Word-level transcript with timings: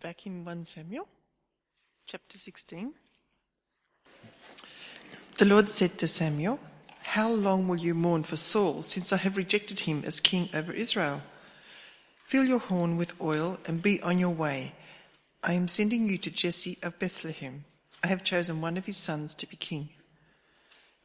back 0.00 0.26
in 0.26 0.44
1 0.44 0.64
Samuel, 0.64 1.08
chapter 2.06 2.38
16. 2.38 2.92
The 5.38 5.44
Lord 5.44 5.68
said 5.68 5.98
to 5.98 6.06
Samuel, 6.06 6.60
How 7.02 7.28
long 7.28 7.66
will 7.66 7.78
you 7.78 7.94
mourn 7.94 8.22
for 8.22 8.36
Saul, 8.36 8.82
since 8.82 9.12
I 9.12 9.16
have 9.16 9.36
rejected 9.36 9.80
him 9.80 10.02
as 10.06 10.20
king 10.20 10.48
over 10.54 10.72
Israel? 10.72 11.22
Fill 12.26 12.44
your 12.44 12.60
horn 12.60 12.96
with 12.96 13.20
oil 13.20 13.58
and 13.66 13.82
be 13.82 14.00
on 14.02 14.18
your 14.18 14.30
way. 14.30 14.72
I 15.42 15.54
am 15.54 15.66
sending 15.66 16.08
you 16.08 16.18
to 16.18 16.30
Jesse 16.30 16.78
of 16.82 16.98
Bethlehem. 16.98 17.64
I 18.04 18.06
have 18.06 18.22
chosen 18.22 18.60
one 18.60 18.76
of 18.76 18.86
his 18.86 18.96
sons 18.96 19.34
to 19.36 19.48
be 19.48 19.56
king. 19.56 19.88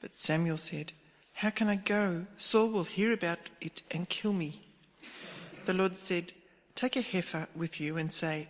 But 0.02 0.16
Samuel 0.16 0.58
said, 0.58 0.92
How 1.34 1.50
can 1.50 1.68
I 1.68 1.78
go? 1.78 2.28
Saul 2.38 2.70
will 2.70 2.84
hear 2.84 3.12
about 3.12 3.40
it 3.60 3.82
and 3.92 4.08
kill 4.10 4.34
me. 4.34 4.62
The 5.66 5.74
Lord 5.74 5.98
said, 5.98 6.34
Take 6.76 6.96
a 6.96 7.02
heifer 7.02 7.48
with 7.56 7.80
you 7.80 7.98
and 7.98 8.14
say, 8.14 8.50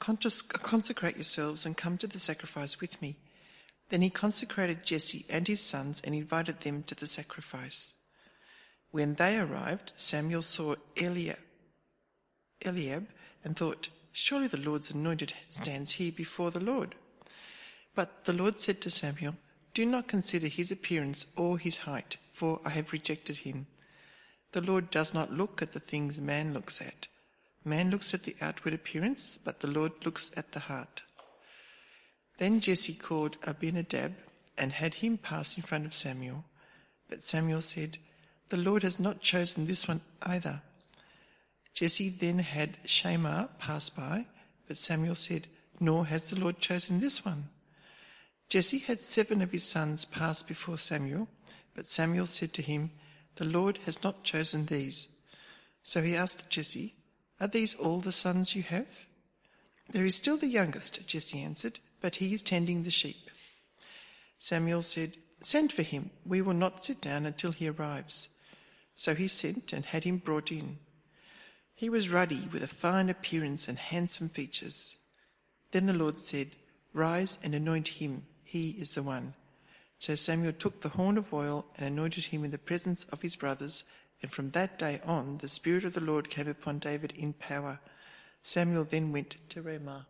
Consecrate 0.00 1.16
yourselves 1.16 1.64
and 1.64 1.76
come 1.76 1.98
to 1.98 2.06
the 2.08 2.18
sacrifice 2.18 2.80
with 2.80 3.00
me. 3.00 3.16
Then 3.90 4.02
he 4.02 4.10
consecrated 4.10 4.84
Jesse 4.84 5.26
and 5.28 5.46
his 5.46 5.60
sons 5.60 6.00
and 6.04 6.14
invited 6.14 6.60
them 6.60 6.82
to 6.84 6.94
the 6.94 7.06
sacrifice. 7.06 7.94
When 8.90 9.14
they 9.14 9.38
arrived, 9.38 9.92
Samuel 9.94 10.42
saw 10.42 10.74
Eliab, 11.00 11.38
Eliab 12.64 13.06
and 13.44 13.56
thought, 13.56 13.88
Surely 14.12 14.48
the 14.48 14.58
Lord's 14.58 14.90
anointed 14.90 15.34
stands 15.48 15.92
here 15.92 16.10
before 16.10 16.50
the 16.50 16.64
Lord. 16.64 16.96
But 17.94 18.24
the 18.24 18.32
Lord 18.32 18.58
said 18.58 18.80
to 18.80 18.90
Samuel, 18.90 19.36
Do 19.74 19.86
not 19.86 20.08
consider 20.08 20.48
his 20.48 20.72
appearance 20.72 21.26
or 21.36 21.58
his 21.58 21.78
height, 21.78 22.16
for 22.32 22.60
I 22.64 22.70
have 22.70 22.92
rejected 22.92 23.38
him. 23.38 23.66
The 24.52 24.60
Lord 24.60 24.90
does 24.90 25.14
not 25.14 25.32
look 25.32 25.62
at 25.62 25.72
the 25.72 25.80
things 25.80 26.20
man 26.20 26.52
looks 26.52 26.80
at. 26.80 27.06
Man 27.64 27.90
looks 27.90 28.14
at 28.14 28.22
the 28.22 28.36
outward 28.40 28.72
appearance, 28.72 29.38
but 29.42 29.60
the 29.60 29.68
Lord 29.68 29.92
looks 30.04 30.30
at 30.36 30.52
the 30.52 30.60
heart. 30.60 31.02
Then 32.38 32.60
Jesse 32.60 32.94
called 32.94 33.36
Abinadab 33.46 34.14
and 34.56 34.72
had 34.72 34.94
him 34.94 35.18
pass 35.18 35.56
in 35.56 35.62
front 35.62 35.84
of 35.84 35.94
Samuel. 35.94 36.44
But 37.08 37.22
Samuel 37.22 37.60
said, 37.60 37.98
The 38.48 38.56
Lord 38.56 38.82
has 38.82 38.98
not 38.98 39.20
chosen 39.20 39.66
this 39.66 39.86
one 39.86 40.00
either. 40.22 40.62
Jesse 41.74 42.08
then 42.08 42.38
had 42.38 42.78
Shammah 42.84 43.50
pass 43.58 43.90
by, 43.90 44.26
but 44.66 44.76
Samuel 44.76 45.14
said, 45.14 45.46
Nor 45.78 46.06
has 46.06 46.30
the 46.30 46.40
Lord 46.40 46.58
chosen 46.58 47.00
this 47.00 47.24
one. 47.24 47.44
Jesse 48.48 48.78
had 48.78 49.00
seven 49.00 49.42
of 49.42 49.52
his 49.52 49.64
sons 49.64 50.04
pass 50.04 50.42
before 50.42 50.78
Samuel, 50.78 51.28
but 51.74 51.86
Samuel 51.86 52.26
said 52.26 52.52
to 52.54 52.62
him, 52.62 52.90
The 53.36 53.44
Lord 53.44 53.78
has 53.84 54.02
not 54.02 54.24
chosen 54.24 54.66
these. 54.66 55.08
So 55.82 56.02
he 56.02 56.16
asked 56.16 56.50
Jesse, 56.50 56.94
are 57.40 57.48
these 57.48 57.74
all 57.74 58.00
the 58.00 58.12
sons 58.12 58.54
you 58.54 58.62
have? 58.62 59.06
There 59.90 60.04
is 60.04 60.14
still 60.14 60.36
the 60.36 60.46
youngest, 60.46 61.06
Jesse 61.06 61.40
answered, 61.40 61.80
but 62.00 62.16
he 62.16 62.32
is 62.34 62.42
tending 62.42 62.82
the 62.82 62.90
sheep. 62.90 63.30
Samuel 64.38 64.82
said, 64.82 65.16
Send 65.40 65.72
for 65.72 65.82
him. 65.82 66.10
We 66.26 66.42
will 66.42 66.54
not 66.54 66.84
sit 66.84 67.00
down 67.00 67.26
until 67.26 67.52
he 67.52 67.68
arrives. 67.68 68.28
So 68.94 69.14
he 69.14 69.28
sent 69.28 69.72
and 69.72 69.86
had 69.86 70.04
him 70.04 70.18
brought 70.18 70.52
in. 70.52 70.78
He 71.74 71.88
was 71.88 72.10
ruddy, 72.10 72.46
with 72.52 72.62
a 72.62 72.68
fine 72.68 73.08
appearance 73.08 73.66
and 73.66 73.78
handsome 73.78 74.28
features. 74.28 74.96
Then 75.70 75.86
the 75.86 75.94
Lord 75.94 76.20
said, 76.20 76.48
Rise 76.92 77.38
and 77.42 77.54
anoint 77.54 77.88
him. 77.88 78.26
He 78.44 78.70
is 78.70 78.94
the 78.94 79.02
one. 79.02 79.34
So 79.98 80.14
Samuel 80.14 80.52
took 80.52 80.80
the 80.80 80.90
horn 80.90 81.16
of 81.16 81.32
oil 81.32 81.66
and 81.76 81.86
anointed 81.86 82.24
him 82.24 82.44
in 82.44 82.50
the 82.50 82.58
presence 82.58 83.04
of 83.04 83.22
his 83.22 83.36
brothers 83.36 83.84
and 84.22 84.30
from 84.30 84.50
that 84.50 84.78
day 84.78 85.00
on, 85.04 85.38
the 85.38 85.48
Spirit 85.48 85.84
of 85.84 85.94
the 85.94 86.00
Lord 86.00 86.30
came 86.30 86.48
upon 86.48 86.78
David 86.78 87.12
in 87.16 87.32
power. 87.32 87.80
Samuel 88.42 88.84
then 88.84 89.12
went 89.12 89.36
to 89.50 89.62
Ramah. 89.62 90.06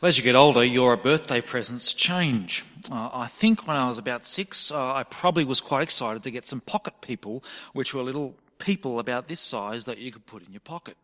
Well, 0.00 0.08
as 0.08 0.18
you 0.18 0.24
get 0.24 0.36
older, 0.36 0.64
your 0.64 0.96
birthday 0.96 1.40
presents 1.40 1.92
change. 1.92 2.64
Uh, 2.90 3.10
I 3.12 3.26
think 3.26 3.66
when 3.66 3.76
I 3.76 3.88
was 3.88 3.98
about 3.98 4.26
six, 4.26 4.70
uh, 4.70 4.94
I 4.94 5.02
probably 5.02 5.44
was 5.44 5.60
quite 5.60 5.82
excited 5.82 6.22
to 6.22 6.30
get 6.30 6.46
some 6.46 6.60
pocket 6.60 7.00
people, 7.00 7.42
which 7.72 7.92
were 7.92 8.02
little 8.02 8.36
people 8.58 8.98
about 8.98 9.28
this 9.28 9.40
size 9.40 9.84
that 9.86 9.98
you 9.98 10.12
could 10.12 10.26
put 10.26 10.46
in 10.46 10.52
your 10.52 10.60
pocket. 10.60 10.96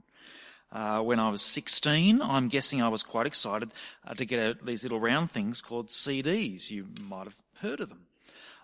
Uh, 0.71 1.01
when 1.01 1.21
I 1.21 1.29
was 1.29 1.43
16, 1.43 2.23
I'm 2.23 2.49
guessing 2.49 2.81
I 2.81 2.89
was 2.89 3.03
quite 3.03 3.27
excited 3.27 3.73
uh, 4.07 4.15
to 4.15 4.25
get 4.25 4.65
these 4.65 4.85
little 4.85 5.01
round 5.01 5.31
things 5.31 5.61
called 5.61 5.89
CDs. 5.89 6.71
You 6.71 6.87
might 7.01 7.25
have 7.25 7.37
heard 7.61 7.81
of 7.81 7.91
them. 7.91 8.07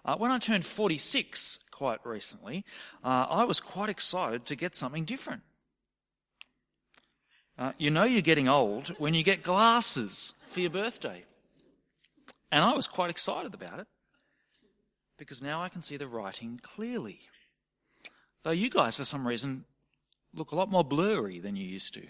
Uh, 0.09 0.17
when 0.17 0.31
I 0.31 0.39
turned 0.39 0.65
46, 0.65 1.59
quite 1.71 2.01
recently, 2.03 2.65
uh, 3.05 3.27
I 3.29 3.45
was 3.45 3.61
quite 3.61 3.91
excited 3.91 4.47
to 4.47 4.57
get 4.57 4.75
something 4.75 5.05
different. 5.05 5.43
Uh, 7.59 7.73
you 7.77 7.91
know 7.91 8.05
you're 8.05 8.23
getting 8.23 8.49
old 8.49 8.89
when 8.99 9.13
you 9.13 9.23
get 9.23 9.43
glasses 9.43 10.33
for 10.47 10.61
your 10.61 10.71
birthday. 10.71 11.25
And 12.51 12.65
I 12.65 12.73
was 12.73 12.87
quite 12.87 13.11
excited 13.11 13.53
about 13.53 13.81
it 13.81 13.87
because 15.19 15.43
now 15.43 15.61
I 15.63 15.69
can 15.69 15.83
see 15.83 15.99
the 15.99 16.07
writing 16.07 16.59
clearly. 16.63 17.21
Though 18.45 18.53
you 18.53 18.71
guys, 18.71 18.97
for 18.97 19.05
some 19.05 19.29
reason, 19.29 19.67
look 20.33 20.53
a 20.53 20.57
lot 20.57 20.71
more 20.71 20.85
blurry 20.85 21.39
than 21.39 21.55
you 21.55 21.67
used 21.67 21.93
to. 21.93 22.07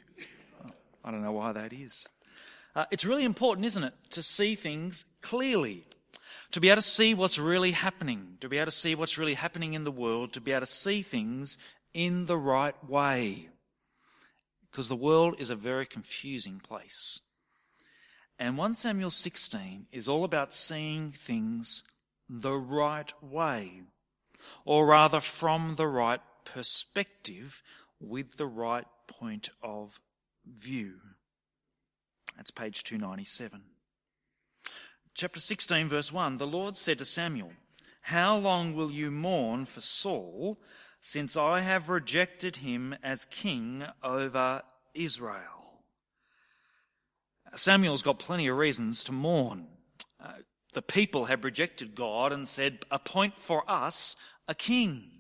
I 1.05 1.11
don't 1.11 1.25
know 1.25 1.33
why 1.33 1.51
that 1.51 1.73
is. 1.73 2.07
Uh, 2.77 2.85
it's 2.93 3.05
really 3.05 3.25
important, 3.25 3.67
isn't 3.67 3.83
it, 3.83 3.95
to 4.11 4.23
see 4.23 4.55
things 4.55 5.05
clearly 5.21 5.85
to 6.53 6.61
be 6.61 6.69
able 6.69 6.77
to 6.77 6.83
see 6.83 7.15
what's 7.15 7.39
really 7.39 7.73
happening, 7.73 8.39
to 8.41 8.49
be 8.49 8.59
able 8.59 8.67
to 8.67 8.71
see 8.71 8.95
what's 8.95 9.19
really 9.19 9.35
happening 9.35 9.75
in 9.75 9.85
the 9.85 9.91
world, 9.91 10.33
to 10.33 10.41
be 10.41 10.53
able 10.53 10.61
to 10.61 10.67
see 10.67 11.03
things 11.03 11.59
in 11.95 12.27
the 12.27 12.37
right 12.37 12.75
way. 12.89 13.49
Because 14.71 14.89
the 14.89 14.97
world 14.97 15.37
is 15.39 15.51
a 15.51 15.57
very 15.57 15.87
confusing 15.87 16.61
place. 16.61 17.21
And 18.39 18.57
1 18.57 18.75
Samuel 18.75 19.11
16 19.11 19.87
is 19.91 20.09
all 20.09 20.25
about 20.25 20.55
seeing 20.55 21.11
things 21.11 21.83
the 22.29 22.55
right 22.55 23.13
way, 23.23 23.83
or 24.65 24.87
rather 24.87 25.21
from 25.21 25.75
the 25.77 25.87
right 25.87 26.21
perspective 26.45 27.63
with 28.01 28.37
the 28.37 28.47
right 28.47 28.87
point 29.07 29.51
of 29.63 30.01
view. 30.47 30.95
That's 32.37 32.51
page 32.51 32.85
297. 32.85 33.63
Chapter 35.19 35.41
16, 35.41 35.89
verse 35.89 36.13
1 36.13 36.37
The 36.37 36.47
Lord 36.47 36.77
said 36.77 36.99
to 36.99 37.05
Samuel, 37.05 37.51
How 38.03 38.37
long 38.37 38.77
will 38.77 38.93
you 38.93 39.11
mourn 39.11 39.65
for 39.65 39.81
Saul, 39.81 40.61
since 41.01 41.37
I 41.37 41.59
have 41.59 41.89
rejected 41.89 42.59
him 42.59 42.95
as 43.03 43.25
king 43.25 43.83
over 44.01 44.63
Israel? 44.95 45.83
Samuel's 47.53 48.03
got 48.03 48.21
plenty 48.21 48.47
of 48.47 48.57
reasons 48.57 49.03
to 49.03 49.13
mourn. 49.13 49.67
Uh, 50.23 50.35
the 50.75 50.83
people 50.83 51.25
had 51.25 51.43
rejected 51.43 51.97
God 51.97 52.33
and 52.33 52.47
said, 52.47 52.85
Appoint 52.89 53.41
for 53.41 53.69
us 53.69 54.15
a 54.47 54.55
king. 54.55 55.11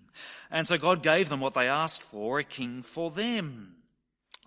And 0.48 0.64
so 0.68 0.78
God 0.78 1.02
gave 1.02 1.28
them 1.28 1.40
what 1.40 1.54
they 1.54 1.66
asked 1.66 2.04
for, 2.04 2.38
a 2.38 2.44
king 2.44 2.82
for 2.82 3.10
them. 3.10 3.77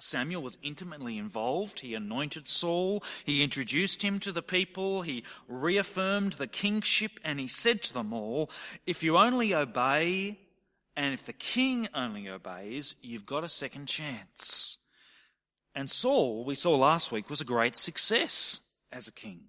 Samuel 0.01 0.41
was 0.41 0.57
intimately 0.63 1.17
involved. 1.17 1.79
He 1.81 1.93
anointed 1.93 2.47
Saul. 2.47 3.03
He 3.25 3.43
introduced 3.43 4.01
him 4.01 4.19
to 4.21 4.31
the 4.31 4.41
people. 4.41 5.03
He 5.03 5.23
reaffirmed 5.47 6.33
the 6.33 6.47
kingship 6.47 7.11
and 7.23 7.39
he 7.39 7.47
said 7.47 7.83
to 7.83 7.93
them 7.93 8.13
all, 8.13 8.49
if 8.85 9.03
you 9.03 9.17
only 9.17 9.53
obey 9.53 10.39
and 10.95 11.13
if 11.13 11.25
the 11.25 11.33
king 11.33 11.87
only 11.93 12.27
obeys, 12.27 12.95
you've 13.01 13.25
got 13.25 13.43
a 13.43 13.49
second 13.49 13.87
chance. 13.87 14.77
And 15.73 15.89
Saul, 15.89 16.43
we 16.43 16.55
saw 16.55 16.75
last 16.75 17.11
week, 17.11 17.29
was 17.29 17.41
a 17.41 17.45
great 17.45 17.77
success 17.77 18.59
as 18.91 19.07
a 19.07 19.11
king. 19.11 19.41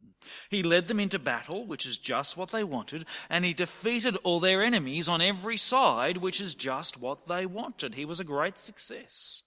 He 0.50 0.62
led 0.62 0.87
them 0.87 1.00
into 1.00 1.19
battle, 1.19 1.67
which 1.67 1.85
is 1.85 1.99
just 1.99 2.37
what 2.37 2.50
they 2.50 2.62
wanted, 2.62 3.06
and 3.29 3.44
he 3.44 3.53
defeated 3.53 4.17
all 4.23 4.38
their 4.38 4.62
enemies 4.62 5.09
on 5.09 5.21
every 5.21 5.56
side, 5.56 6.19
which 6.19 6.41
is 6.41 6.55
just 6.55 7.00
what 7.00 7.26
they 7.26 7.44
wanted. 7.44 7.94
He 7.94 8.05
was 8.05 8.21
a 8.21 8.25
great 8.25 8.56
success 8.56 9.43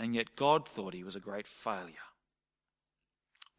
and 0.00 0.14
yet 0.14 0.34
God 0.34 0.66
thought 0.66 0.94
he 0.94 1.04
was 1.04 1.14
a 1.14 1.20
great 1.20 1.46
failure. 1.46 2.08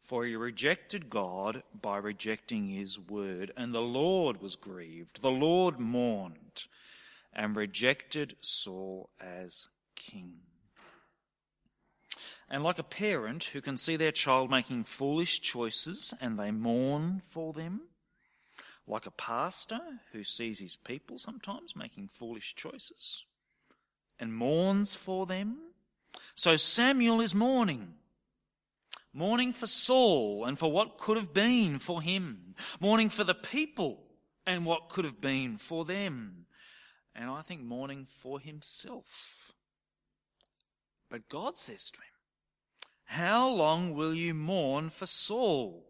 For 0.00 0.24
he 0.24 0.34
rejected 0.34 1.08
God 1.08 1.62
by 1.72 1.98
rejecting 1.98 2.66
his 2.66 2.98
word, 2.98 3.52
and 3.56 3.72
the 3.72 3.80
Lord 3.80 4.42
was 4.42 4.56
grieved. 4.56 5.22
The 5.22 5.30
Lord 5.30 5.78
mourned 5.78 6.66
and 7.32 7.54
rejected 7.54 8.34
Saul 8.40 9.10
as 9.20 9.68
king. 9.94 10.40
And 12.50 12.64
like 12.64 12.80
a 12.80 12.82
parent 12.82 13.44
who 13.44 13.60
can 13.60 13.76
see 13.76 13.94
their 13.94 14.10
child 14.10 14.50
making 14.50 14.82
foolish 14.84 15.40
choices 15.40 16.12
and 16.20 16.36
they 16.36 16.50
mourn 16.50 17.22
for 17.24 17.52
them, 17.52 17.82
like 18.84 19.06
a 19.06 19.12
pastor 19.12 19.80
who 20.10 20.24
sees 20.24 20.58
his 20.58 20.74
people 20.74 21.18
sometimes 21.18 21.76
making 21.76 22.08
foolish 22.08 22.56
choices 22.56 23.24
and 24.18 24.34
mourns 24.34 24.96
for 24.96 25.24
them, 25.24 25.71
so 26.34 26.56
Samuel 26.56 27.20
is 27.20 27.34
mourning. 27.34 27.94
Mourning 29.12 29.52
for 29.52 29.66
Saul 29.66 30.44
and 30.46 30.58
for 30.58 30.72
what 30.72 30.96
could 30.96 31.16
have 31.16 31.34
been 31.34 31.78
for 31.78 32.00
him. 32.00 32.54
Mourning 32.80 33.10
for 33.10 33.24
the 33.24 33.34
people 33.34 34.04
and 34.46 34.64
what 34.64 34.88
could 34.88 35.04
have 35.04 35.20
been 35.20 35.58
for 35.58 35.84
them. 35.84 36.46
And 37.14 37.28
I 37.28 37.42
think 37.42 37.62
mourning 37.62 38.06
for 38.08 38.40
himself. 38.40 39.52
But 41.10 41.28
God 41.28 41.58
says 41.58 41.90
to 41.90 41.98
him, 41.98 42.06
How 43.04 43.48
long 43.48 43.94
will 43.94 44.14
you 44.14 44.32
mourn 44.32 44.88
for 44.88 45.04
Saul, 45.04 45.84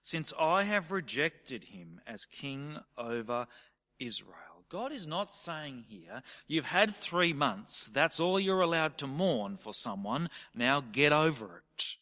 since 0.00 0.32
I 0.40 0.62
have 0.62 0.90
rejected 0.90 1.64
him 1.64 2.00
as 2.06 2.24
king 2.24 2.78
over 2.96 3.46
Israel? 3.98 4.51
God 4.72 4.90
is 4.90 5.06
not 5.06 5.34
saying 5.34 5.84
here, 5.90 6.22
You've 6.48 6.64
had 6.64 6.94
three 6.94 7.34
months, 7.34 7.88
that's 7.88 8.18
all 8.18 8.40
you're 8.40 8.62
allowed 8.62 8.96
to 8.98 9.06
mourn 9.06 9.58
for 9.58 9.74
someone, 9.74 10.30
now 10.54 10.80
get 10.80 11.12
over 11.12 11.58
it. 11.58 11.96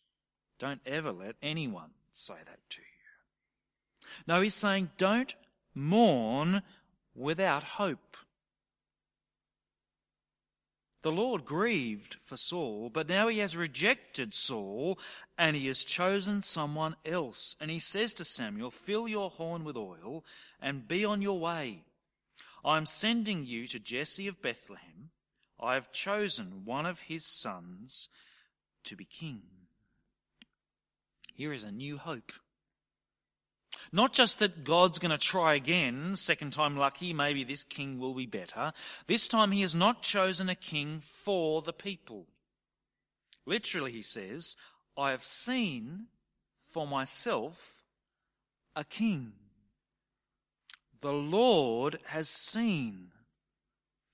Don't 0.61 0.81
ever 0.87 1.11
let 1.11 1.35
anyone 1.43 1.91
say 2.13 2.37
that 2.47 2.61
to 2.71 2.81
you. 2.81 4.13
No, 4.29 4.41
he's 4.41 4.55
saying, 4.55 4.91
Don't 4.99 5.35
mourn 5.75 6.63
without 7.13 7.65
hope. 7.65 8.17
The 11.03 11.11
Lord 11.11 11.45
grieved 11.45 12.15
for 12.21 12.37
Saul, 12.37 12.89
but 12.89 13.09
now 13.09 13.27
he 13.27 13.39
has 13.39 13.57
rejected 13.57 14.33
Saul 14.33 14.97
and 15.37 15.57
he 15.57 15.67
has 15.67 15.83
chosen 15.83 16.41
someone 16.41 16.95
else. 17.05 17.57
And 17.61 17.69
he 17.69 17.81
says 17.81 18.15
to 18.15 18.25
Samuel, 18.25 18.71
Fill 18.71 19.09
your 19.09 19.31
horn 19.31 19.65
with 19.65 19.77
oil 19.77 20.25
and 20.63 20.87
be 20.87 21.05
on 21.05 21.21
your 21.21 21.41
way. 21.41 21.83
I 22.65 22.77
am 22.77 22.87
sending 22.87 23.47
you 23.47 23.67
to 23.69 23.79
Jesse 23.79 24.29
of 24.29 24.43
Bethlehem. 24.43 25.11
I 25.59 25.75
have 25.75 25.93
chosen 25.93 26.63
one 26.65 26.87
of 26.87 27.01
his 27.01 27.25
sons 27.25 28.09
to 28.85 28.97
be 28.97 29.05
king. 29.05 29.43
Here 31.35 31.53
is 31.53 31.65
a 31.65 31.73
new 31.73 31.99
hope. 31.99 32.33
Not 33.93 34.13
just 34.13 34.39
that 34.39 34.63
God's 34.63 34.99
going 34.99 35.11
to 35.11 35.19
try 35.19 35.55
again, 35.55 36.15
second 36.15 36.53
time 36.53 36.77
lucky, 36.77 37.13
maybe 37.13 37.45
this 37.45 37.65
king 37.65 37.99
will 37.99 38.15
be 38.15 38.27
better. 38.27 38.73
This 39.07 39.27
time 39.27 39.51
he 39.53 39.63
has 39.63 39.75
not 39.75 40.03
chosen 40.03 40.49
a 40.49 40.55
king 40.55 41.01
for 41.01 41.63
the 41.63 41.73
people. 41.73 42.27
Literally, 43.47 43.91
he 43.93 44.03
says, 44.03 44.55
I 44.97 45.11
have 45.11 45.25
seen 45.25 46.07
for 46.69 46.87
myself 46.87 47.83
a 48.77 48.85
king. 48.85 49.33
The 51.01 51.13
Lord 51.13 51.99
has 52.07 52.29
seen. 52.29 53.09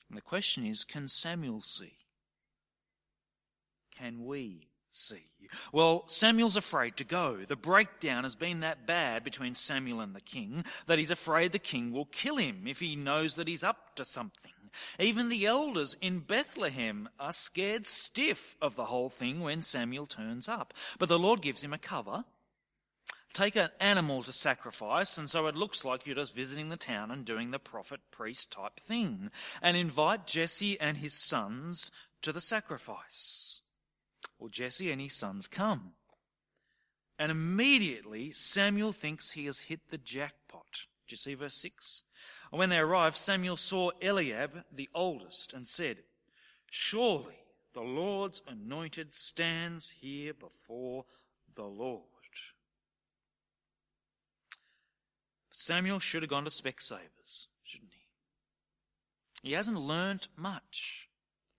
And 0.08 0.16
the 0.16 0.22
question 0.22 0.64
is, 0.64 0.84
can 0.84 1.08
Samuel 1.08 1.62
see? 1.62 1.94
Can 3.96 4.24
we 4.24 4.68
see? 4.90 5.24
Well, 5.72 6.04
Samuel's 6.06 6.56
afraid 6.56 6.96
to 6.96 7.04
go. 7.04 7.38
The 7.46 7.56
breakdown 7.56 8.24
has 8.24 8.36
been 8.36 8.60
that 8.60 8.86
bad 8.86 9.24
between 9.24 9.54
Samuel 9.54 10.00
and 10.00 10.14
the 10.14 10.20
king 10.20 10.64
that 10.86 10.98
he's 10.98 11.10
afraid 11.10 11.52
the 11.52 11.58
king 11.58 11.92
will 11.92 12.06
kill 12.06 12.36
him 12.36 12.66
if 12.66 12.80
he 12.80 12.96
knows 12.96 13.36
that 13.36 13.48
he's 13.48 13.64
up 13.64 13.96
to 13.96 14.04
something. 14.04 14.52
Even 14.98 15.28
the 15.28 15.46
elders 15.46 15.96
in 16.00 16.20
Bethlehem 16.20 17.08
are 17.18 17.32
scared 17.32 17.86
stiff 17.86 18.56
of 18.60 18.76
the 18.76 18.86
whole 18.86 19.08
thing 19.08 19.40
when 19.40 19.62
Samuel 19.62 20.06
turns 20.06 20.48
up. 20.48 20.74
But 20.98 21.08
the 21.08 21.18
Lord 21.18 21.40
gives 21.40 21.62
him 21.62 21.72
a 21.72 21.78
cover. 21.78 22.24
Take 23.32 23.56
an 23.56 23.70
animal 23.80 24.22
to 24.22 24.32
sacrifice, 24.32 25.18
and 25.18 25.28
so 25.28 25.46
it 25.46 25.54
looks 25.54 25.84
like 25.84 26.06
you're 26.06 26.14
just 26.14 26.34
visiting 26.34 26.70
the 26.70 26.76
town 26.76 27.10
and 27.10 27.24
doing 27.24 27.50
the 27.50 27.58
prophet 27.58 28.00
priest 28.10 28.50
type 28.50 28.80
thing. 28.80 29.30
And 29.60 29.76
invite 29.76 30.26
Jesse 30.26 30.80
and 30.80 30.96
his 30.96 31.12
sons 31.12 31.90
to 32.22 32.32
the 32.32 32.40
sacrifice. 32.40 33.62
Well, 34.38 34.48
Jesse 34.48 34.90
and 34.90 35.00
his 35.00 35.14
sons 35.14 35.46
come. 35.46 35.92
And 37.18 37.30
immediately 37.30 38.30
Samuel 38.30 38.92
thinks 38.92 39.30
he 39.30 39.46
has 39.46 39.60
hit 39.60 39.88
the 39.90 39.98
jackpot. 39.98 40.86
Do 41.06 41.12
you 41.12 41.16
see 41.16 41.34
verse 41.34 41.56
6? 41.56 42.02
And 42.50 42.58
when 42.58 42.70
they 42.70 42.78
arrived, 42.78 43.16
Samuel 43.16 43.56
saw 43.56 43.90
Eliab, 44.02 44.64
the 44.72 44.88
oldest, 44.94 45.52
and 45.52 45.66
said, 45.66 45.98
Surely 46.70 47.36
the 47.74 47.82
Lord's 47.82 48.42
anointed 48.46 49.14
stands 49.14 49.90
here 50.00 50.34
before 50.34 51.04
the 51.54 51.64
Lord. 51.64 52.02
Samuel 55.58 56.00
should 56.00 56.22
have 56.22 56.28
gone 56.28 56.44
to 56.44 56.50
Specsavers, 56.50 57.46
shouldn't 57.64 57.94
he? 57.94 59.48
He 59.48 59.54
hasn't 59.54 59.80
learnt 59.80 60.28
much. 60.36 61.08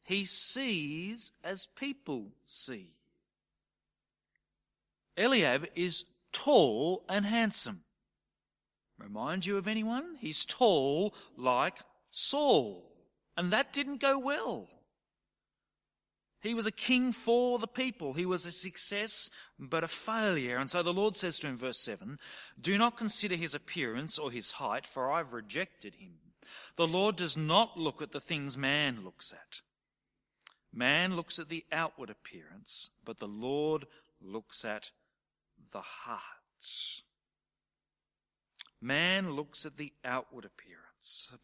He 0.06 0.24
sees 0.24 1.32
as 1.44 1.66
people 1.66 2.28
see. 2.44 2.94
Eliab 5.18 5.66
is 5.74 6.06
tall 6.32 7.06
and 7.10 7.26
handsome. 7.26 7.86
Remind 9.00 9.48
you 9.48 9.58
of 9.58 9.68
anyone? 9.68 10.16
He's 10.20 10.46
tall 10.46 11.16
like 11.36 11.80
Saul. 12.12 12.92
And 13.36 13.52
that 13.52 13.74
didn't 13.74 14.00
go 14.00 14.20
well. 14.20 14.70
He 16.42 16.54
was 16.54 16.68
a 16.68 16.72
king 16.72 17.12
for 17.12 17.58
the 17.58 17.68
people. 17.68 18.14
He 18.14 18.26
was 18.26 18.46
a 18.46 18.52
success, 18.52 19.30
but 19.58 19.84
a 19.84 19.88
failure. 19.88 20.58
And 20.58 20.70
so 20.70 20.84
the 20.84 20.94
Lord 20.94 21.16
says 21.16 21.40
to 21.40 21.48
him, 21.48 21.58
verse 21.58 21.80
7 21.80 22.20
Do 22.60 22.78
not 22.78 22.98
consider 22.98 23.36
his 23.36 23.56
appearance 23.56 24.20
or 24.20 24.32
his 24.32 24.52
height, 24.52 24.86
for 24.86 25.12
I've 25.12 25.34
rejected 25.34 25.96
him. 25.96 26.14
The 26.76 26.88
Lord 26.88 27.16
does 27.16 27.36
not 27.36 27.78
look 27.78 28.02
at 28.02 28.12
the 28.12 28.20
things 28.20 28.58
man 28.58 29.04
looks 29.04 29.34
at. 29.34 29.62
Man 30.72 31.16
looks 31.16 31.40
at 31.40 31.50
the 31.50 31.66
outward 31.72 32.10
appearance, 32.10 32.92
but 33.04 33.18
the 33.18 33.28
Lord 33.28 33.88
looks 34.22 34.64
at 34.64 34.92
the 35.72 35.82
heart. 35.82 36.22
Man 38.80 39.32
looks 39.32 39.66
at 39.66 39.78
the 39.78 39.92
outward 40.06 40.46
appearance. 40.46 40.77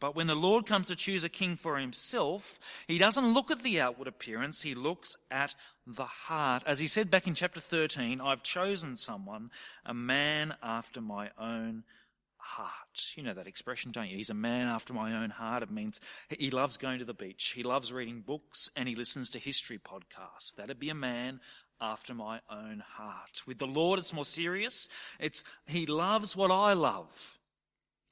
But 0.00 0.14
when 0.14 0.26
the 0.26 0.34
Lord 0.34 0.66
comes 0.66 0.88
to 0.88 0.96
choose 0.96 1.24
a 1.24 1.28
king 1.28 1.56
for 1.56 1.78
himself, 1.78 2.58
he 2.86 2.98
doesn't 2.98 3.32
look 3.32 3.50
at 3.50 3.62
the 3.62 3.80
outward 3.80 4.08
appearance, 4.08 4.62
he 4.62 4.74
looks 4.74 5.16
at 5.30 5.54
the 5.86 6.04
heart. 6.04 6.62
As 6.66 6.78
he 6.78 6.86
said 6.86 7.10
back 7.10 7.26
in 7.26 7.34
chapter 7.34 7.60
13, 7.60 8.20
I've 8.20 8.42
chosen 8.42 8.96
someone, 8.96 9.50
a 9.84 9.94
man 9.94 10.54
after 10.62 11.00
my 11.00 11.30
own 11.38 11.84
heart. 12.36 13.12
You 13.16 13.22
know 13.22 13.34
that 13.34 13.46
expression, 13.46 13.90
don't 13.90 14.08
you? 14.08 14.16
He's 14.16 14.30
a 14.30 14.34
man 14.34 14.68
after 14.68 14.92
my 14.92 15.14
own 15.22 15.30
heart. 15.30 15.62
It 15.62 15.70
means 15.70 16.00
he 16.28 16.50
loves 16.50 16.76
going 16.76 16.98
to 16.98 17.04
the 17.04 17.14
beach, 17.14 17.52
he 17.56 17.62
loves 17.62 17.92
reading 17.92 18.20
books, 18.20 18.70
and 18.76 18.88
he 18.88 18.94
listens 18.94 19.30
to 19.30 19.38
history 19.38 19.78
podcasts. 19.78 20.54
That'd 20.54 20.78
be 20.78 20.90
a 20.90 20.94
man 20.94 21.40
after 21.80 22.14
my 22.14 22.40
own 22.50 22.82
heart. 22.86 23.42
With 23.46 23.58
the 23.58 23.66
Lord, 23.66 23.98
it's 23.98 24.12
more 24.12 24.24
serious. 24.24 24.88
It's 25.18 25.42
he 25.66 25.86
loves 25.86 26.36
what 26.36 26.50
I 26.50 26.74
love. 26.74 27.33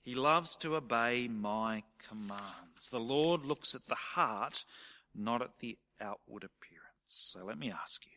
He 0.03 0.15
loves 0.15 0.57
to 0.57 0.77
obey 0.77 1.29
my 1.29 1.85
commands. 2.09 2.91
The 2.91 2.99
Lord 2.99 3.45
looks 3.45 3.75
at 3.75 3.87
the 3.87 3.95
heart, 3.95 4.65
not 5.15 5.43
at 5.43 5.59
the 5.61 5.79
outward 6.01 6.45
appearance. 6.45 6.83
So 7.07 7.45
let 7.45 7.59
me 7.59 7.71
ask 7.71 8.05
you, 8.05 8.13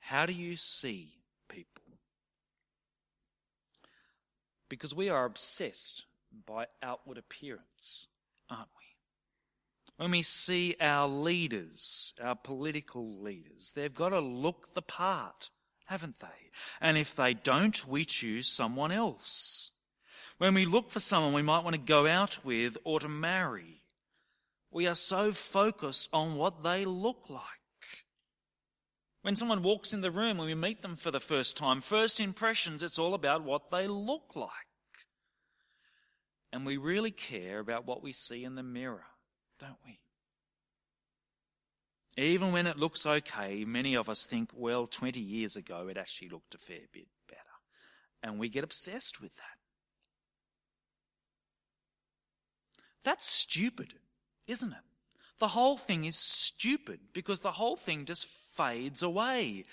how 0.00 0.26
do 0.26 0.32
you 0.32 0.56
see 0.56 1.14
people? 1.48 1.82
because 4.72 4.94
we 4.94 5.10
are 5.10 5.26
obsessed 5.26 6.06
by 6.46 6.64
outward 6.82 7.18
appearance, 7.18 8.08
aren't 8.48 8.70
we? 8.78 10.02
When 10.02 10.12
we 10.12 10.22
see 10.22 10.76
our 10.80 11.06
leaders, 11.06 12.14
our 12.24 12.34
political 12.34 13.20
leaders, 13.20 13.74
they've 13.76 13.94
got 13.94 14.08
to 14.08 14.20
look 14.20 14.72
the 14.72 14.80
part, 14.80 15.50
haven't 15.84 16.20
they? 16.20 16.48
And 16.80 16.96
if 16.96 17.14
they 17.14 17.34
don't, 17.34 17.86
we 17.86 18.06
choose 18.06 18.48
someone 18.48 18.92
else. 18.92 19.71
When 20.42 20.54
we 20.54 20.66
look 20.66 20.90
for 20.90 20.98
someone 20.98 21.34
we 21.34 21.42
might 21.42 21.62
want 21.62 21.76
to 21.76 21.80
go 21.80 22.04
out 22.04 22.44
with 22.44 22.76
or 22.82 22.98
to 22.98 23.08
marry, 23.08 23.84
we 24.72 24.88
are 24.88 24.94
so 24.96 25.30
focused 25.30 26.08
on 26.12 26.34
what 26.34 26.64
they 26.64 26.84
look 26.84 27.26
like. 27.28 27.44
When 29.22 29.36
someone 29.36 29.62
walks 29.62 29.92
in 29.92 30.00
the 30.00 30.10
room 30.10 30.40
and 30.40 30.46
we 30.48 30.56
meet 30.56 30.82
them 30.82 30.96
for 30.96 31.12
the 31.12 31.20
first 31.20 31.56
time, 31.56 31.80
first 31.80 32.18
impressions, 32.18 32.82
it's 32.82 32.98
all 32.98 33.14
about 33.14 33.44
what 33.44 33.70
they 33.70 33.86
look 33.86 34.34
like. 34.34 34.50
And 36.52 36.66
we 36.66 36.76
really 36.76 37.12
care 37.12 37.60
about 37.60 37.86
what 37.86 38.02
we 38.02 38.10
see 38.10 38.42
in 38.42 38.56
the 38.56 38.64
mirror, 38.64 39.04
don't 39.60 39.78
we? 39.86 40.00
Even 42.20 42.50
when 42.50 42.66
it 42.66 42.80
looks 42.80 43.06
okay, 43.06 43.64
many 43.64 43.94
of 43.94 44.08
us 44.08 44.26
think, 44.26 44.50
well, 44.52 44.88
20 44.88 45.20
years 45.20 45.54
ago 45.54 45.86
it 45.86 45.96
actually 45.96 46.30
looked 46.30 46.56
a 46.56 46.58
fair 46.58 46.88
bit 46.92 47.06
better. 47.28 47.38
And 48.24 48.40
we 48.40 48.48
get 48.48 48.64
obsessed 48.64 49.20
with 49.20 49.36
that. 49.36 49.61
That's 53.04 53.26
stupid, 53.26 53.94
isn't 54.46 54.72
it? 54.72 54.84
The 55.38 55.48
whole 55.48 55.76
thing 55.76 56.04
is 56.04 56.16
stupid 56.16 57.00
because 57.12 57.40
the 57.40 57.52
whole 57.52 57.76
thing 57.76 58.04
just 58.04 58.26
fades 58.26 59.02
away. 59.02 59.64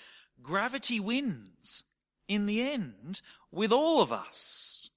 gravity 0.42 0.98
wins 0.98 1.84
in 2.26 2.46
the 2.46 2.62
end 2.62 3.20
with 3.52 3.72
all 3.72 4.00
of 4.00 4.10
us. 4.10 4.90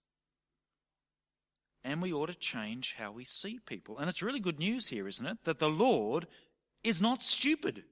And 1.84 2.02
we 2.02 2.14
ought 2.14 2.28
to 2.28 2.34
change 2.34 2.96
how 2.98 3.12
we 3.12 3.26
see 3.26 3.60
people. 3.66 3.98
And 3.98 4.10
it's 4.10 4.22
really 4.22 4.40
good 4.40 4.58
news 4.58 4.88
here, 4.88 5.08
isn't 5.08 5.26
it? 5.26 5.38
That 5.44 5.60
the 5.60 5.70
Lord 5.70 6.28
is 6.84 7.02
not 7.02 7.24
stupid. 7.24 7.84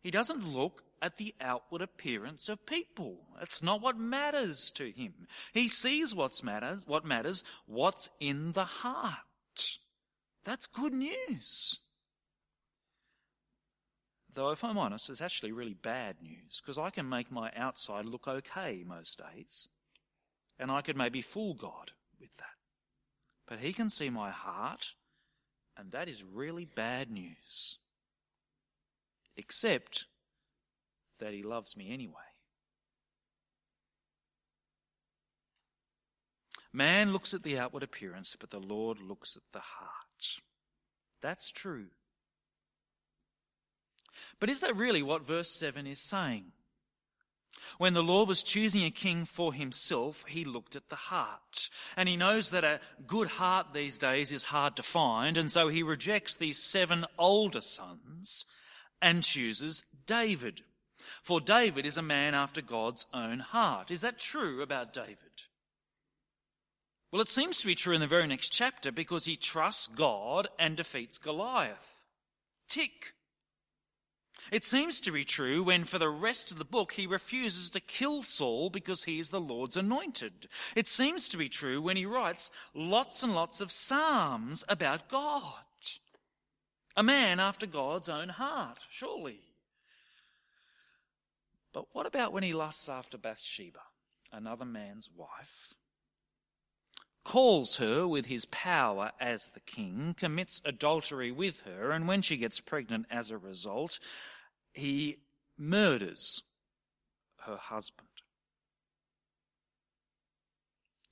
He 0.00 0.10
doesn't 0.10 0.46
look 0.46 0.82
at 1.00 1.16
the 1.16 1.34
outward 1.40 1.82
appearance 1.82 2.48
of 2.48 2.66
people. 2.66 3.20
That's 3.38 3.62
not 3.62 3.80
what 3.80 3.98
matters 3.98 4.70
to 4.72 4.90
him. 4.90 5.26
He 5.52 5.68
sees 5.68 6.14
what's 6.14 6.42
matters, 6.42 6.86
what 6.86 7.04
matters, 7.04 7.44
what's 7.66 8.10
in 8.20 8.52
the 8.52 8.64
heart. 8.64 9.78
That's 10.44 10.66
good 10.66 10.92
news. 10.92 11.78
Though, 14.34 14.50
if 14.50 14.62
I'm 14.62 14.78
honest, 14.78 15.10
it's 15.10 15.20
actually 15.20 15.52
really 15.52 15.74
bad 15.74 16.16
news 16.22 16.60
because 16.60 16.78
I 16.78 16.90
can 16.90 17.08
make 17.08 17.32
my 17.32 17.50
outside 17.56 18.04
look 18.04 18.28
okay 18.28 18.84
most 18.86 19.20
days. 19.34 19.68
And 20.58 20.70
I 20.70 20.80
could 20.80 20.96
maybe 20.96 21.22
fool 21.22 21.54
God 21.54 21.92
with 22.20 22.36
that. 22.36 22.46
But 23.46 23.60
He 23.60 23.72
can 23.72 23.90
see 23.90 24.10
my 24.10 24.30
heart, 24.30 24.94
and 25.76 25.92
that 25.92 26.08
is 26.08 26.22
really 26.22 26.64
bad 26.64 27.10
news. 27.10 27.78
Except 29.36 30.06
that 31.18 31.32
He 31.32 31.42
loves 31.42 31.76
me 31.76 31.92
anyway. 31.92 32.14
Man 36.72 37.12
looks 37.12 37.34
at 37.34 37.42
the 37.42 37.58
outward 37.58 37.82
appearance, 37.82 38.36
but 38.38 38.50
the 38.50 38.60
Lord 38.60 39.00
looks 39.00 39.36
at 39.36 39.42
the 39.52 39.60
heart. 39.60 40.40
That's 41.20 41.50
true. 41.50 41.86
But 44.38 44.50
is 44.50 44.60
that 44.60 44.76
really 44.76 45.02
what 45.02 45.26
verse 45.26 45.50
7 45.50 45.86
is 45.86 45.98
saying? 45.98 46.52
When 47.78 47.94
the 47.94 48.02
Lord 48.02 48.28
was 48.28 48.42
choosing 48.42 48.84
a 48.84 48.90
king 48.90 49.24
for 49.24 49.52
himself, 49.52 50.24
he 50.26 50.44
looked 50.44 50.76
at 50.76 50.88
the 50.88 50.96
heart. 50.96 51.70
And 51.96 52.08
he 52.08 52.16
knows 52.16 52.50
that 52.50 52.64
a 52.64 52.80
good 53.06 53.28
heart 53.28 53.68
these 53.72 53.98
days 53.98 54.32
is 54.32 54.46
hard 54.46 54.76
to 54.76 54.82
find, 54.82 55.36
and 55.36 55.50
so 55.50 55.68
he 55.68 55.82
rejects 55.82 56.36
these 56.36 56.58
seven 56.62 57.06
older 57.18 57.60
sons 57.60 58.46
and 59.00 59.22
chooses 59.22 59.84
David. 60.06 60.62
For 61.22 61.40
David 61.40 61.86
is 61.86 61.96
a 61.96 62.02
man 62.02 62.34
after 62.34 62.60
God's 62.60 63.06
own 63.14 63.40
heart. 63.40 63.90
Is 63.90 64.00
that 64.00 64.18
true 64.18 64.62
about 64.62 64.92
David? 64.92 65.16
Well, 67.10 67.22
it 67.22 67.28
seems 67.28 67.60
to 67.60 67.66
be 67.66 67.74
true 67.74 67.94
in 67.94 68.00
the 68.00 68.06
very 68.06 68.26
next 68.26 68.50
chapter 68.50 68.92
because 68.92 69.24
he 69.24 69.36
trusts 69.36 69.86
God 69.86 70.48
and 70.58 70.76
defeats 70.76 71.16
Goliath. 71.16 72.04
Tick. 72.68 73.14
It 74.52 74.64
seems 74.64 75.00
to 75.00 75.10
be 75.10 75.24
true 75.24 75.62
when, 75.62 75.84
for 75.84 75.98
the 75.98 76.08
rest 76.08 76.52
of 76.52 76.58
the 76.58 76.64
book, 76.64 76.92
he 76.92 77.06
refuses 77.06 77.70
to 77.70 77.80
kill 77.80 78.22
Saul 78.22 78.70
because 78.70 79.04
he 79.04 79.18
is 79.18 79.30
the 79.30 79.40
Lord's 79.40 79.76
anointed. 79.76 80.48
It 80.74 80.86
seems 80.86 81.28
to 81.30 81.38
be 81.38 81.48
true 81.48 81.80
when 81.80 81.96
he 81.96 82.06
writes 82.06 82.50
lots 82.74 83.22
and 83.22 83.34
lots 83.34 83.60
of 83.60 83.72
psalms 83.72 84.64
about 84.68 85.08
God. 85.08 85.64
A 86.96 87.02
man 87.02 87.40
after 87.40 87.66
God's 87.66 88.08
own 88.08 88.28
heart, 88.30 88.78
surely. 88.90 89.40
But 91.78 91.86
what 91.92 92.06
about 92.06 92.32
when 92.32 92.42
he 92.42 92.54
lusts 92.54 92.88
after 92.88 93.16
Bathsheba, 93.16 93.78
another 94.32 94.64
man's 94.64 95.08
wife? 95.14 95.74
calls 97.22 97.76
her 97.76 98.08
with 98.08 98.26
his 98.26 98.46
power 98.46 99.12
as 99.20 99.50
the 99.50 99.60
king, 99.60 100.12
commits 100.18 100.60
adultery 100.64 101.30
with 101.30 101.60
her, 101.60 101.92
and 101.92 102.08
when 102.08 102.20
she 102.20 102.36
gets 102.36 102.58
pregnant 102.60 103.06
as 103.12 103.30
a 103.30 103.38
result, 103.38 104.00
he 104.72 105.18
murders 105.56 106.42
her 107.42 107.56
husband. 107.56 108.08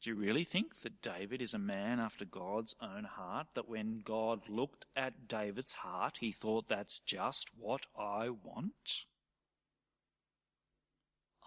Do 0.02 0.10
you 0.10 0.16
really 0.16 0.42
think 0.42 0.80
that 0.80 1.00
David 1.00 1.40
is 1.40 1.54
a 1.54 1.60
man 1.60 2.00
after 2.00 2.24
God's 2.24 2.74
own 2.82 3.04
heart? 3.04 3.46
That 3.54 3.68
when 3.68 4.00
God 4.04 4.48
looked 4.48 4.86
at 4.96 5.28
David's 5.28 5.74
heart, 5.74 6.18
he 6.18 6.32
thought 6.32 6.66
that's 6.66 6.98
just 6.98 7.50
what 7.56 7.86
I 7.96 8.30
want? 8.30 9.06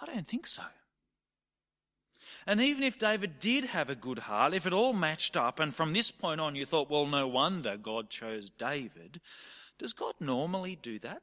I 0.01 0.05
don't 0.05 0.27
think 0.27 0.47
so. 0.47 0.63
And 2.45 2.61
even 2.61 2.83
if 2.83 2.97
David 2.97 3.39
did 3.39 3.65
have 3.65 3.89
a 3.89 3.95
good 3.95 4.19
heart, 4.19 4.53
if 4.53 4.65
it 4.65 4.73
all 4.73 4.93
matched 4.93 5.37
up, 5.37 5.59
and 5.59 5.73
from 5.73 5.93
this 5.93 6.11
point 6.11 6.41
on 6.41 6.55
you 6.55 6.65
thought, 6.65 6.89
well, 6.89 7.05
no 7.05 7.27
wonder 7.27 7.77
God 7.77 8.09
chose 8.09 8.49
David, 8.49 9.21
does 9.77 9.93
God 9.93 10.15
normally 10.19 10.77
do 10.81 10.99
that? 10.99 11.21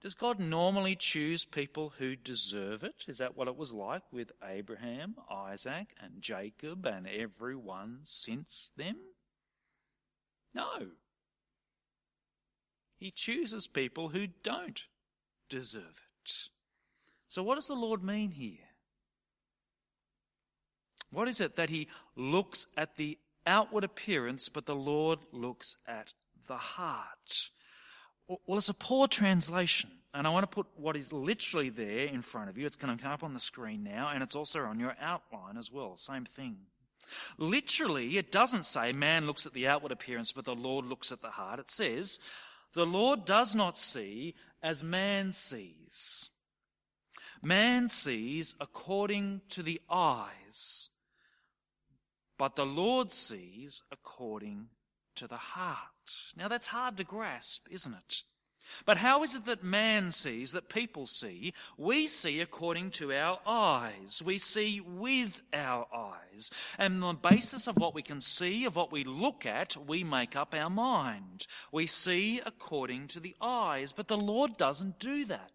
Does 0.00 0.14
God 0.14 0.38
normally 0.38 0.96
choose 0.96 1.46
people 1.46 1.94
who 1.96 2.14
deserve 2.14 2.84
it? 2.84 3.06
Is 3.08 3.18
that 3.18 3.38
what 3.38 3.48
it 3.48 3.56
was 3.56 3.72
like 3.72 4.02
with 4.12 4.32
Abraham, 4.46 5.14
Isaac, 5.30 5.94
and 5.98 6.20
Jacob, 6.20 6.84
and 6.84 7.08
everyone 7.08 8.00
since 8.02 8.70
them? 8.76 8.96
No. 10.52 10.88
He 12.98 13.10
chooses 13.10 13.66
people 13.66 14.10
who 14.10 14.26
don't 14.26 14.82
deserve 15.48 16.02
it. 16.24 16.50
So, 17.34 17.42
what 17.42 17.56
does 17.56 17.66
the 17.66 17.74
Lord 17.74 18.04
mean 18.04 18.30
here? 18.30 18.68
What 21.10 21.26
is 21.26 21.40
it 21.40 21.56
that 21.56 21.68
he 21.68 21.88
looks 22.14 22.68
at 22.76 22.94
the 22.94 23.18
outward 23.44 23.82
appearance, 23.82 24.48
but 24.48 24.66
the 24.66 24.76
Lord 24.76 25.18
looks 25.32 25.76
at 25.84 26.12
the 26.46 26.56
heart? 26.56 27.50
Well, 28.28 28.58
it's 28.58 28.68
a 28.68 28.74
poor 28.74 29.08
translation. 29.08 29.90
And 30.14 30.28
I 30.28 30.30
want 30.30 30.44
to 30.44 30.54
put 30.54 30.68
what 30.76 30.96
is 30.96 31.12
literally 31.12 31.70
there 31.70 32.06
in 32.06 32.22
front 32.22 32.50
of 32.50 32.56
you. 32.56 32.66
It's 32.66 32.76
going 32.76 32.96
to 32.96 33.02
come 33.02 33.10
up 33.10 33.24
on 33.24 33.34
the 33.34 33.40
screen 33.40 33.82
now, 33.82 34.10
and 34.14 34.22
it's 34.22 34.36
also 34.36 34.60
on 34.60 34.78
your 34.78 34.94
outline 35.00 35.56
as 35.56 35.72
well. 35.72 35.96
Same 35.96 36.24
thing. 36.24 36.58
Literally, 37.36 38.16
it 38.16 38.30
doesn't 38.30 38.64
say 38.64 38.92
man 38.92 39.26
looks 39.26 39.44
at 39.44 39.54
the 39.54 39.66
outward 39.66 39.90
appearance, 39.90 40.30
but 40.30 40.44
the 40.44 40.54
Lord 40.54 40.86
looks 40.86 41.10
at 41.10 41.20
the 41.20 41.30
heart. 41.30 41.58
It 41.58 41.68
says, 41.68 42.20
the 42.74 42.86
Lord 42.86 43.24
does 43.24 43.56
not 43.56 43.76
see 43.76 44.36
as 44.62 44.84
man 44.84 45.32
sees. 45.32 46.30
Man 47.44 47.90
sees 47.90 48.54
according 48.58 49.42
to 49.50 49.62
the 49.62 49.80
eyes, 49.90 50.88
but 52.38 52.56
the 52.56 52.64
Lord 52.64 53.12
sees 53.12 53.82
according 53.92 54.68
to 55.16 55.28
the 55.28 55.36
heart. 55.36 55.78
Now 56.36 56.48
that's 56.48 56.68
hard 56.68 56.96
to 56.96 57.04
grasp, 57.04 57.66
isn't 57.70 57.94
it? 57.94 58.22
But 58.86 58.96
how 58.96 59.22
is 59.22 59.34
it 59.34 59.44
that 59.44 59.62
man 59.62 60.10
sees, 60.10 60.52
that 60.52 60.68
people 60.68 61.06
see? 61.06 61.52
We 61.76 62.06
see 62.06 62.40
according 62.40 62.92
to 62.92 63.12
our 63.12 63.38
eyes. 63.46 64.22
We 64.24 64.38
see 64.38 64.80
with 64.80 65.42
our 65.52 65.86
eyes. 65.94 66.50
And 66.78 67.04
on 67.04 67.18
the 67.20 67.28
basis 67.28 67.66
of 67.66 67.76
what 67.76 67.94
we 67.94 68.02
can 68.02 68.20
see, 68.20 68.64
of 68.64 68.74
what 68.74 68.90
we 68.90 69.04
look 69.04 69.44
at, 69.44 69.76
we 69.76 70.02
make 70.02 70.34
up 70.34 70.54
our 70.54 70.70
mind. 70.70 71.46
We 71.72 71.86
see 71.86 72.40
according 72.44 73.08
to 73.08 73.20
the 73.20 73.36
eyes. 73.40 73.92
But 73.92 74.08
the 74.08 74.16
Lord 74.16 74.56
doesn't 74.56 74.98
do 74.98 75.26
that. 75.26 75.50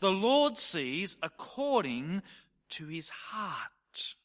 The 0.00 0.12
Lord 0.12 0.58
sees 0.58 1.16
according 1.22 2.22
to 2.70 2.86
his 2.86 3.08
heart. 3.08 4.16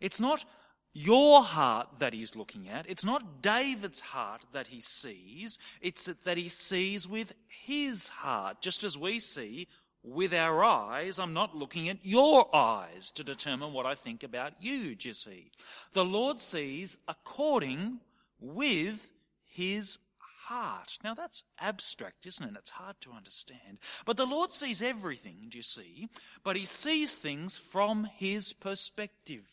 It's 0.00 0.20
not 0.20 0.44
your 0.92 1.42
heart 1.42 1.86
that 1.98 2.12
he's 2.12 2.34
looking 2.34 2.68
at. 2.68 2.88
It's 2.88 3.04
not 3.04 3.42
David's 3.42 4.00
heart 4.00 4.42
that 4.52 4.68
he 4.68 4.80
sees. 4.80 5.58
It's 5.80 6.06
that 6.06 6.36
he 6.36 6.48
sees 6.48 7.08
with 7.08 7.34
his 7.46 8.08
heart. 8.08 8.60
Just 8.60 8.82
as 8.82 8.98
we 8.98 9.20
see 9.20 9.68
with 10.02 10.32
our 10.32 10.64
eyes, 10.64 11.18
I'm 11.18 11.34
not 11.34 11.56
looking 11.56 11.88
at 11.88 11.98
your 12.02 12.54
eyes 12.54 13.12
to 13.12 13.24
determine 13.24 13.72
what 13.72 13.86
I 13.86 13.94
think 13.94 14.22
about 14.22 14.54
you, 14.60 14.94
do 14.94 15.08
you 15.08 15.14
see? 15.14 15.50
The 15.92 16.04
Lord 16.04 16.40
sees 16.40 16.98
according 17.06 18.00
with 18.40 19.12
his 19.44 19.98
heart. 20.50 20.98
Now 21.04 21.14
that's 21.14 21.44
abstract, 21.58 22.26
isn't 22.26 22.44
it? 22.44 22.58
It's 22.58 22.70
hard 22.72 22.96
to 23.02 23.12
understand. 23.12 23.78
But 24.04 24.16
the 24.16 24.26
Lord 24.26 24.52
sees 24.52 24.82
everything, 24.82 25.46
do 25.48 25.58
you 25.58 25.62
see? 25.62 26.08
But 26.42 26.56
he 26.56 26.64
sees 26.64 27.16
things 27.16 27.56
from 27.56 28.04
his 28.04 28.52
perspective. 28.52 29.46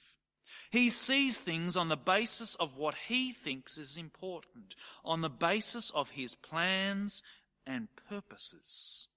He 0.72 0.90
sees 0.90 1.40
things 1.40 1.78
on 1.78 1.90
the 1.90 1.98
basis 1.98 2.56
of 2.56 2.76
what 2.76 2.96
he 3.08 3.32
thinks 3.32 3.78
is 3.78 3.96
important, 3.96 4.76
on 5.06 5.22
the 5.22 5.30
basis 5.30 5.92
of 5.92 6.12
his 6.12 6.36
plans 6.36 7.22
and 7.66 7.88
purposes. 8.10 9.08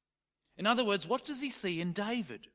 In 0.57 0.67
other 0.67 0.85
words, 0.85 1.09
what 1.09 1.25
does 1.25 1.41
he 1.41 1.51
see 1.51 1.81
in 1.81 1.93
David? 1.93 2.49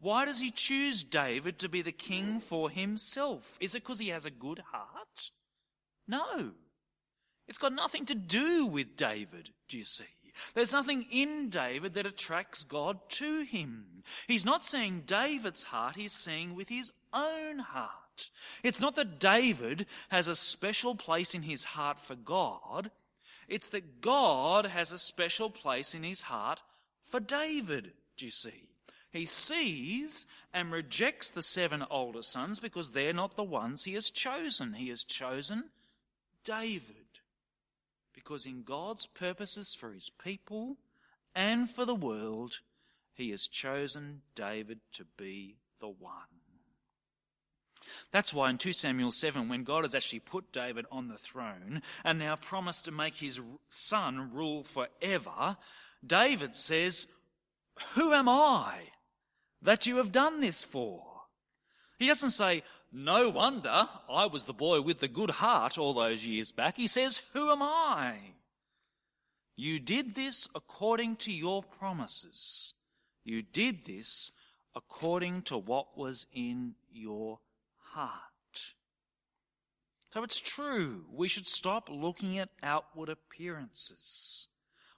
Why 0.00 0.24
does 0.24 0.38
he 0.38 0.50
choose 0.50 1.02
David 1.02 1.58
to 1.58 1.68
be 1.68 1.82
the 1.82 1.90
king 1.90 2.38
for 2.38 2.70
himself? 2.70 3.58
Is 3.60 3.74
it 3.74 3.82
because 3.82 3.98
he 3.98 4.10
has 4.10 4.24
a 4.24 4.30
good 4.30 4.60
heart? 4.70 5.32
No. 6.06 6.52
It's 7.48 7.58
got 7.58 7.72
nothing 7.72 8.04
to 8.06 8.14
do 8.14 8.66
with 8.66 8.96
David, 8.96 9.50
do 9.68 9.78
you 9.78 9.84
see? 9.84 10.04
There's 10.54 10.72
nothing 10.72 11.04
in 11.10 11.48
David 11.48 11.94
that 11.94 12.06
attracts 12.06 12.62
God 12.62 12.98
to 13.10 13.42
him. 13.42 14.02
He's 14.26 14.44
not 14.44 14.64
seeing 14.64 15.00
David's 15.00 15.64
heart, 15.64 15.96
he's 15.96 16.12
seeing 16.12 16.54
with 16.54 16.68
his 16.68 16.92
own 17.12 17.58
heart. 17.58 18.30
It's 18.62 18.80
not 18.80 18.96
that 18.96 19.18
David 19.18 19.86
has 20.10 20.28
a 20.28 20.36
special 20.36 20.94
place 20.94 21.34
in 21.34 21.42
his 21.42 21.64
heart 21.64 21.98
for 21.98 22.14
God. 22.14 22.90
It's 23.48 23.68
that 23.68 24.00
God 24.00 24.66
has 24.66 24.92
a 24.92 24.98
special 24.98 25.50
place 25.50 25.94
in 25.94 26.02
his 26.02 26.22
heart 26.22 26.60
for 27.06 27.20
David, 27.20 27.92
do 28.16 28.26
you 28.26 28.30
see? 28.30 28.68
He 29.10 29.24
sees 29.24 30.26
and 30.52 30.70
rejects 30.70 31.30
the 31.30 31.42
seven 31.42 31.84
older 31.90 32.22
sons 32.22 32.60
because 32.60 32.90
they're 32.90 33.14
not 33.14 33.36
the 33.36 33.44
ones 33.44 33.84
he 33.84 33.94
has 33.94 34.10
chosen. 34.10 34.74
He 34.74 34.90
has 34.90 35.02
chosen 35.02 35.64
David. 36.44 36.97
Because 38.18 38.46
in 38.46 38.64
God's 38.64 39.06
purposes 39.06 39.76
for 39.76 39.92
his 39.92 40.10
people 40.10 40.76
and 41.36 41.70
for 41.70 41.84
the 41.84 41.94
world, 41.94 42.58
he 43.14 43.30
has 43.30 43.46
chosen 43.46 44.22
David 44.34 44.80
to 44.94 45.04
be 45.16 45.54
the 45.78 45.86
one. 45.86 46.40
That's 48.10 48.34
why 48.34 48.50
in 48.50 48.58
2 48.58 48.72
Samuel 48.72 49.12
7, 49.12 49.48
when 49.48 49.62
God 49.62 49.84
has 49.84 49.94
actually 49.94 50.18
put 50.18 50.50
David 50.50 50.84
on 50.90 51.06
the 51.06 51.16
throne 51.16 51.80
and 52.02 52.18
now 52.18 52.34
promised 52.34 52.86
to 52.86 52.90
make 52.90 53.14
his 53.14 53.40
son 53.70 54.32
rule 54.32 54.64
forever, 54.64 55.56
David 56.04 56.56
says, 56.56 57.06
Who 57.94 58.12
am 58.12 58.28
I 58.28 58.78
that 59.62 59.86
you 59.86 59.98
have 59.98 60.10
done 60.10 60.40
this 60.40 60.64
for? 60.64 61.04
He 62.00 62.08
doesn't 62.08 62.30
say, 62.30 62.64
No 62.90 63.28
wonder 63.28 63.88
I 64.08 64.26
was 64.26 64.44
the 64.44 64.54
boy 64.54 64.80
with 64.80 65.00
the 65.00 65.08
good 65.08 65.30
heart 65.30 65.76
all 65.76 65.92
those 65.92 66.26
years 66.26 66.52
back. 66.52 66.76
He 66.76 66.86
says, 66.86 67.22
Who 67.32 67.50
am 67.50 67.62
I? 67.62 68.14
You 69.56 69.78
did 69.78 70.14
this 70.14 70.48
according 70.54 71.16
to 71.16 71.32
your 71.32 71.62
promises. 71.62 72.74
You 73.24 73.42
did 73.42 73.84
this 73.84 74.30
according 74.74 75.42
to 75.42 75.58
what 75.58 75.98
was 75.98 76.26
in 76.32 76.76
your 76.90 77.40
heart. 77.92 78.22
So 80.10 80.22
it's 80.22 80.40
true, 80.40 81.04
we 81.12 81.28
should 81.28 81.46
stop 81.46 81.88
looking 81.90 82.38
at 82.38 82.48
outward 82.62 83.08
appearances. 83.08 84.48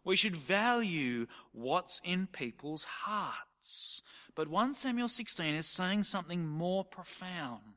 We 0.04 0.14
should 0.16 0.36
value 0.36 1.26
what's 1.52 2.00
in 2.04 2.26
people's 2.26 2.84
hearts. 2.84 4.02
But 4.34 4.48
1 4.48 4.74
Samuel 4.74 5.08
16 5.08 5.54
is 5.54 5.66
saying 5.66 6.04
something 6.04 6.46
more 6.46 6.84
profound, 6.84 7.74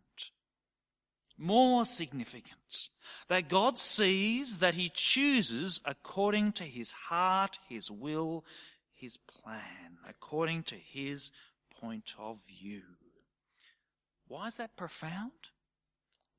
more 1.37 1.85
significant. 1.85 2.89
That 3.27 3.49
God 3.49 3.77
sees, 3.77 4.59
that 4.59 4.75
He 4.75 4.89
chooses 4.89 5.81
according 5.85 6.53
to 6.53 6.63
His 6.63 6.91
heart, 6.91 7.59
His 7.67 7.89
will, 7.89 8.45
His 8.93 9.17
plan, 9.17 9.97
according 10.07 10.63
to 10.63 10.75
His 10.75 11.31
point 11.79 12.13
of 12.17 12.39
view. 12.47 12.83
Why 14.27 14.47
is 14.47 14.57
that 14.57 14.77
profound? 14.77 15.31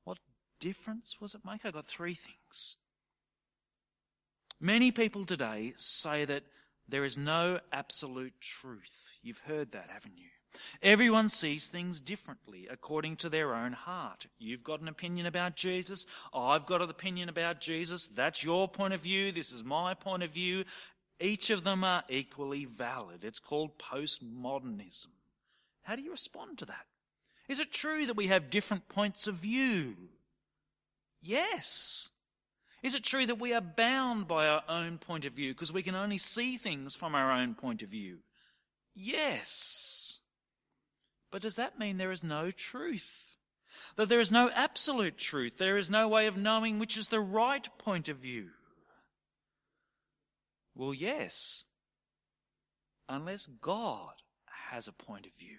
What 0.03 0.19
difference 0.59 1.19
was 1.19 1.35
it 1.35 1.41
make? 1.45 1.65
I 1.65 1.71
got 1.71 1.85
three 1.85 2.15
things. 2.15 2.77
Many 4.59 4.91
people 4.91 5.25
today 5.25 5.73
say 5.75 6.25
that 6.25 6.43
there 6.87 7.03
is 7.03 7.17
no 7.17 7.59
absolute 7.71 8.33
truth. 8.39 9.11
You've 9.21 9.39
heard 9.39 9.71
that, 9.71 9.89
haven't 9.89 10.17
you? 10.17 10.29
Everyone 10.81 11.29
sees 11.29 11.67
things 11.67 12.01
differently 12.01 12.67
according 12.69 13.17
to 13.17 13.29
their 13.29 13.53
own 13.53 13.73
heart. 13.73 14.27
You've 14.37 14.63
got 14.63 14.81
an 14.81 14.87
opinion 14.87 15.25
about 15.25 15.55
Jesus. 15.55 16.05
I've 16.33 16.65
got 16.65 16.81
an 16.81 16.89
opinion 16.89 17.29
about 17.29 17.61
Jesus. 17.61 18.07
That's 18.07 18.43
your 18.43 18.67
point 18.67 18.93
of 18.93 19.01
view. 19.01 19.31
This 19.31 19.51
is 19.51 19.63
my 19.63 19.93
point 19.93 20.23
of 20.23 20.31
view. 20.31 20.65
Each 21.19 21.49
of 21.49 21.63
them 21.63 21.83
are 21.83 22.03
equally 22.09 22.65
valid. 22.65 23.23
It's 23.23 23.39
called 23.39 23.77
postmodernism. 23.77 25.07
How 25.83 25.95
do 25.95 26.01
you 26.01 26.11
respond 26.11 26.57
to 26.59 26.65
that? 26.65 26.85
Is 27.47 27.59
it 27.59 27.71
true 27.71 28.05
that 28.07 28.17
we 28.17 28.27
have 28.27 28.49
different 28.49 28.89
points 28.89 29.27
of 29.27 29.35
view? 29.35 29.95
Yes. 31.21 32.09
Is 32.83 32.95
it 32.95 33.03
true 33.03 33.25
that 33.25 33.39
we 33.39 33.53
are 33.53 33.61
bound 33.61 34.27
by 34.27 34.47
our 34.47 34.63
own 34.67 34.97
point 34.97 35.25
of 35.25 35.33
view 35.33 35.53
because 35.53 35.73
we 35.73 35.83
can 35.83 35.95
only 35.95 36.17
see 36.17 36.57
things 36.57 36.95
from 36.95 37.15
our 37.15 37.31
own 37.31 37.55
point 37.55 37.81
of 37.81 37.89
view? 37.89 38.19
Yes. 38.93 40.19
But 41.35 41.41
does 41.41 41.57
that 41.57 41.77
mean 41.77 41.97
there 41.97 42.13
is 42.13 42.23
no 42.23 42.49
truth? 42.49 43.35
That 43.97 44.07
there 44.07 44.21
is 44.21 44.31
no 44.31 44.49
absolute 44.55 45.17
truth? 45.17 45.57
There 45.57 45.75
is 45.75 45.89
no 45.89 46.07
way 46.07 46.27
of 46.27 46.37
knowing 46.37 46.79
which 46.79 46.95
is 46.95 47.09
the 47.09 47.19
right 47.19 47.67
point 47.77 48.07
of 48.07 48.19
view? 48.19 48.51
Well, 50.75 50.93
yes. 50.93 51.65
Unless 53.09 53.47
God 53.47 54.13
has 54.69 54.87
a 54.87 54.93
point 54.93 55.25
of 55.25 55.33
view. 55.33 55.57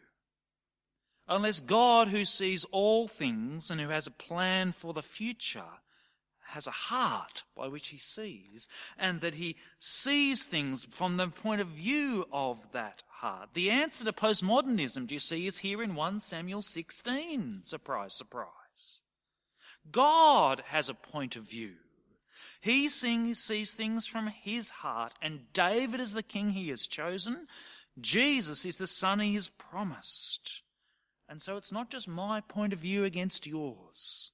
Unless 1.28 1.60
God, 1.60 2.08
who 2.08 2.24
sees 2.24 2.64
all 2.72 3.06
things 3.06 3.70
and 3.70 3.78
who 3.78 3.90
has 3.90 4.06
a 4.06 4.10
plan 4.10 4.72
for 4.72 4.94
the 4.94 5.02
future, 5.02 5.82
has 6.46 6.66
a 6.66 6.70
heart 6.70 7.44
by 7.54 7.68
which 7.68 7.88
he 7.88 7.98
sees, 7.98 8.66
and 8.98 9.20
that 9.20 9.34
he 9.34 9.56
sees 9.78 10.46
things 10.46 10.86
from 10.86 11.18
the 11.18 11.28
point 11.28 11.60
of 11.60 11.68
view 11.68 12.24
of 12.32 12.72
that 12.72 13.02
heart. 13.20 13.50
The 13.54 13.70
answer 13.70 14.04
to 14.04 14.12
postmodernism, 14.12 15.06
do 15.06 15.14
you 15.14 15.20
see, 15.20 15.46
is 15.46 15.58
here 15.58 15.82
in 15.82 15.94
1 15.94 16.20
Samuel 16.20 16.62
16. 16.62 17.60
Surprise, 17.62 18.12
surprise. 18.12 19.02
God 19.90 20.62
has 20.66 20.88
a 20.88 20.94
point 20.94 21.36
of 21.36 21.44
view. 21.44 21.74
He 22.60 22.88
sees 22.88 23.74
things 23.74 24.06
from 24.06 24.26
his 24.28 24.70
heart, 24.70 25.14
and 25.22 25.52
David 25.52 26.00
is 26.00 26.14
the 26.14 26.22
king 26.22 26.50
he 26.50 26.68
has 26.70 26.86
chosen. 26.86 27.46
Jesus 28.00 28.66
is 28.66 28.78
the 28.78 28.86
son 28.86 29.20
he 29.20 29.34
has 29.34 29.48
promised. 29.48 30.62
And 31.28 31.40
so 31.40 31.56
it's 31.56 31.72
not 31.72 31.90
just 31.90 32.08
my 32.08 32.40
point 32.40 32.72
of 32.72 32.80
view 32.80 33.04
against 33.04 33.46
yours. 33.46 34.32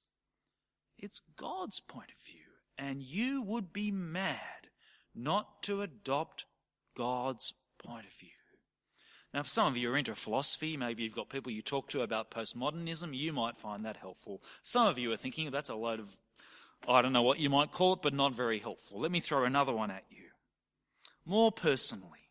It's 0.97 1.21
God's 1.35 1.79
point 1.79 2.09
of 2.09 2.25
view. 2.25 2.39
And 2.77 3.01
you 3.01 3.41
would 3.43 3.71
be 3.71 3.91
mad 3.91 4.69
not 5.13 5.61
to 5.63 5.81
adopt 5.81 6.45
God's 6.95 7.53
point 7.77 8.05
of 8.05 8.13
view. 8.13 8.29
Now, 9.33 9.39
if 9.39 9.49
some 9.49 9.67
of 9.67 9.77
you 9.77 9.91
are 9.91 9.97
into 9.97 10.13
philosophy, 10.13 10.77
maybe 10.77 11.03
you've 11.03 11.15
got 11.15 11.29
people 11.29 11.51
you 11.51 11.63
talk 11.63 11.89
to 11.89 12.01
about 12.01 12.29
postmodernism, 12.29 13.17
you 13.17 13.33
might 13.33 13.57
find 13.57 13.83
that 13.85 13.97
helpful. 13.97 14.43
Some 14.61 14.87
of 14.87 14.99
you 14.99 15.11
are 15.11 15.17
thinking 15.17 15.49
that's 15.49 15.69
a 15.69 15.75
load 15.75 15.99
of, 15.99 16.15
I 16.87 17.01
don't 17.01 17.13
know 17.13 17.23
what 17.23 17.39
you 17.39 17.49
might 17.49 17.71
call 17.71 17.93
it, 17.93 18.01
but 18.03 18.13
not 18.13 18.33
very 18.33 18.59
helpful. 18.59 18.99
Let 18.99 19.11
me 19.11 19.19
throw 19.19 19.43
another 19.43 19.73
one 19.73 19.89
at 19.89 20.03
you. 20.09 20.25
More 21.25 21.51
personally, 21.51 22.29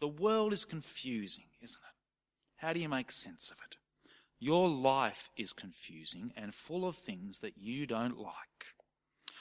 the 0.00 0.08
world 0.08 0.52
is 0.52 0.64
confusing, 0.64 1.46
isn't 1.62 1.80
it? 1.82 1.94
How 2.56 2.72
do 2.72 2.80
you 2.80 2.88
make 2.88 3.10
sense 3.10 3.50
of 3.50 3.58
it? 3.64 3.76
Your 4.40 4.68
life 4.68 5.30
is 5.36 5.52
confusing 5.52 6.32
and 6.36 6.54
full 6.54 6.86
of 6.86 6.96
things 6.96 7.40
that 7.40 7.56
you 7.56 7.86
don't 7.86 8.18
like. 8.18 8.74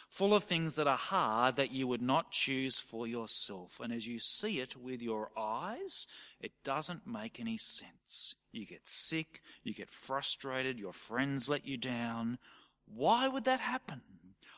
Full 0.09 0.33
of 0.33 0.43
things 0.43 0.75
that 0.75 0.87
are 0.87 0.97
hard 0.97 1.57
that 1.57 1.71
you 1.71 1.85
would 1.85 2.01
not 2.01 2.31
choose 2.31 2.79
for 2.79 3.05
yourself. 3.05 3.79
And 3.81 3.91
as 3.93 4.07
you 4.07 4.19
see 4.19 4.59
it 4.59 4.75
with 4.75 5.01
your 5.01 5.29
eyes, 5.37 6.07
it 6.39 6.51
doesn't 6.63 7.07
make 7.07 7.39
any 7.39 7.57
sense. 7.57 8.35
You 8.51 8.65
get 8.65 8.87
sick, 8.87 9.41
you 9.63 9.73
get 9.73 9.89
frustrated, 9.89 10.79
your 10.79 10.93
friends 10.93 11.49
let 11.49 11.65
you 11.65 11.77
down. 11.77 12.37
Why 12.85 13.27
would 13.27 13.45
that 13.45 13.59
happen? 13.59 14.01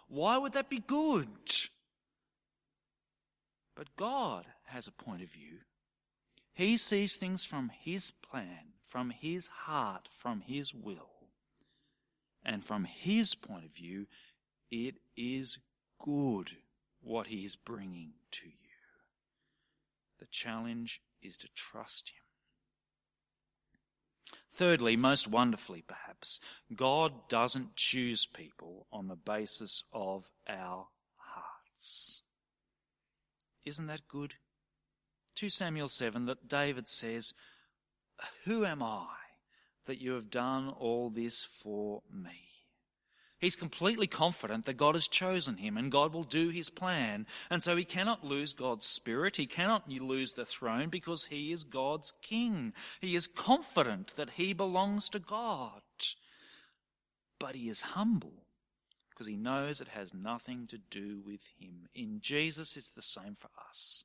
Why 0.08 0.38
would 0.38 0.54
that 0.54 0.70
be 0.70 0.80
good? 0.80 1.28
But 3.76 3.96
God 3.96 4.46
has 4.66 4.88
a 4.88 4.92
point 4.92 5.22
of 5.22 5.32
view. 5.32 5.60
He 6.54 6.76
sees 6.78 7.16
things 7.16 7.46
from 7.46 7.72
His 7.80 8.12
plan 8.12 8.74
from 8.90 9.12
his 9.12 9.48
heart, 9.48 10.10
from 10.12 10.42
his 10.42 10.74
will. 10.74 11.28
And 12.44 12.66
from 12.66 12.86
his 12.86 13.36
point 13.36 13.66
of 13.66 13.76
view, 13.76 14.08
it 14.72 14.96
is 15.16 15.60
good 16.00 16.54
what 17.02 17.28
he 17.28 17.46
is 17.46 17.56
bringing 17.56 18.14
to 18.32 18.48
you. 18.48 18.54
The 20.20 20.26
challenge 20.26 21.02
is 21.22 21.38
to 21.38 21.48
trust 21.56 22.10
him. 22.10 22.24
Thirdly, 24.52 24.96
most 24.96 25.28
wonderfully 25.28 25.84
perhaps, 25.88 26.40
God 26.76 27.30
doesn't 27.30 27.76
choose 27.76 28.26
people 28.26 28.88
on 28.92 29.08
the 29.08 29.16
basis 29.16 29.84
of 29.94 30.30
our 30.48 30.88
hearts. 31.18 32.24
Isn't 33.66 33.88
that 33.88 34.08
good? 34.08 34.36
2 35.36 35.50
Samuel 35.50 35.88
7 35.88 36.26
that 36.26 36.48
David 36.48 36.88
says, 36.88 37.34
who 38.46 38.66
am 38.66 38.84
I 38.84 39.08
that 39.86 40.02
you 40.02 40.14
have 40.14 40.30
done 40.30 40.70
all 40.70 41.10
this 41.10 41.46
for 41.46 42.02
me? 42.12 42.49
He's 43.40 43.56
completely 43.56 44.08
confident 44.08 44.66
that 44.66 44.78
God 44.78 44.96
has 44.96 45.08
chosen 45.08 45.58
him 45.58 45.78
and 45.78 45.92
God 45.92 46.14
will 46.14 46.24
do 46.24 46.50
his 46.50 46.70
plan. 46.70 47.26
And 47.50 47.64
so 47.64 47.76
he 47.76 47.86
cannot 47.86 48.24
lose 48.24 48.54
God's 48.54 48.86
spirit. 48.86 49.38
He 49.38 49.46
cannot 49.46 49.90
lose 49.90 50.34
the 50.34 50.46
throne 50.46 50.90
because 50.90 51.26
he 51.26 51.52
is 51.52 51.64
God's 51.64 52.14
king. 52.22 52.74
He 53.00 53.16
is 53.16 53.28
confident 53.28 54.16
that 54.18 54.32
he 54.32 54.54
belongs 54.54 55.10
to 55.10 55.20
God. 55.20 55.82
But 57.40 57.56
he 57.56 57.70
is 57.70 57.82
humble 57.82 58.46
because 59.10 59.28
he 59.28 59.38
knows 59.38 59.80
it 59.80 59.90
has 59.90 60.14
nothing 60.14 60.68
to 60.68 60.78
do 60.78 61.22
with 61.26 61.48
him. 61.58 61.88
In 61.96 62.20
Jesus, 62.20 62.76
it's 62.76 62.92
the 62.92 63.02
same 63.02 63.36
for 63.36 63.50
us. 63.70 64.04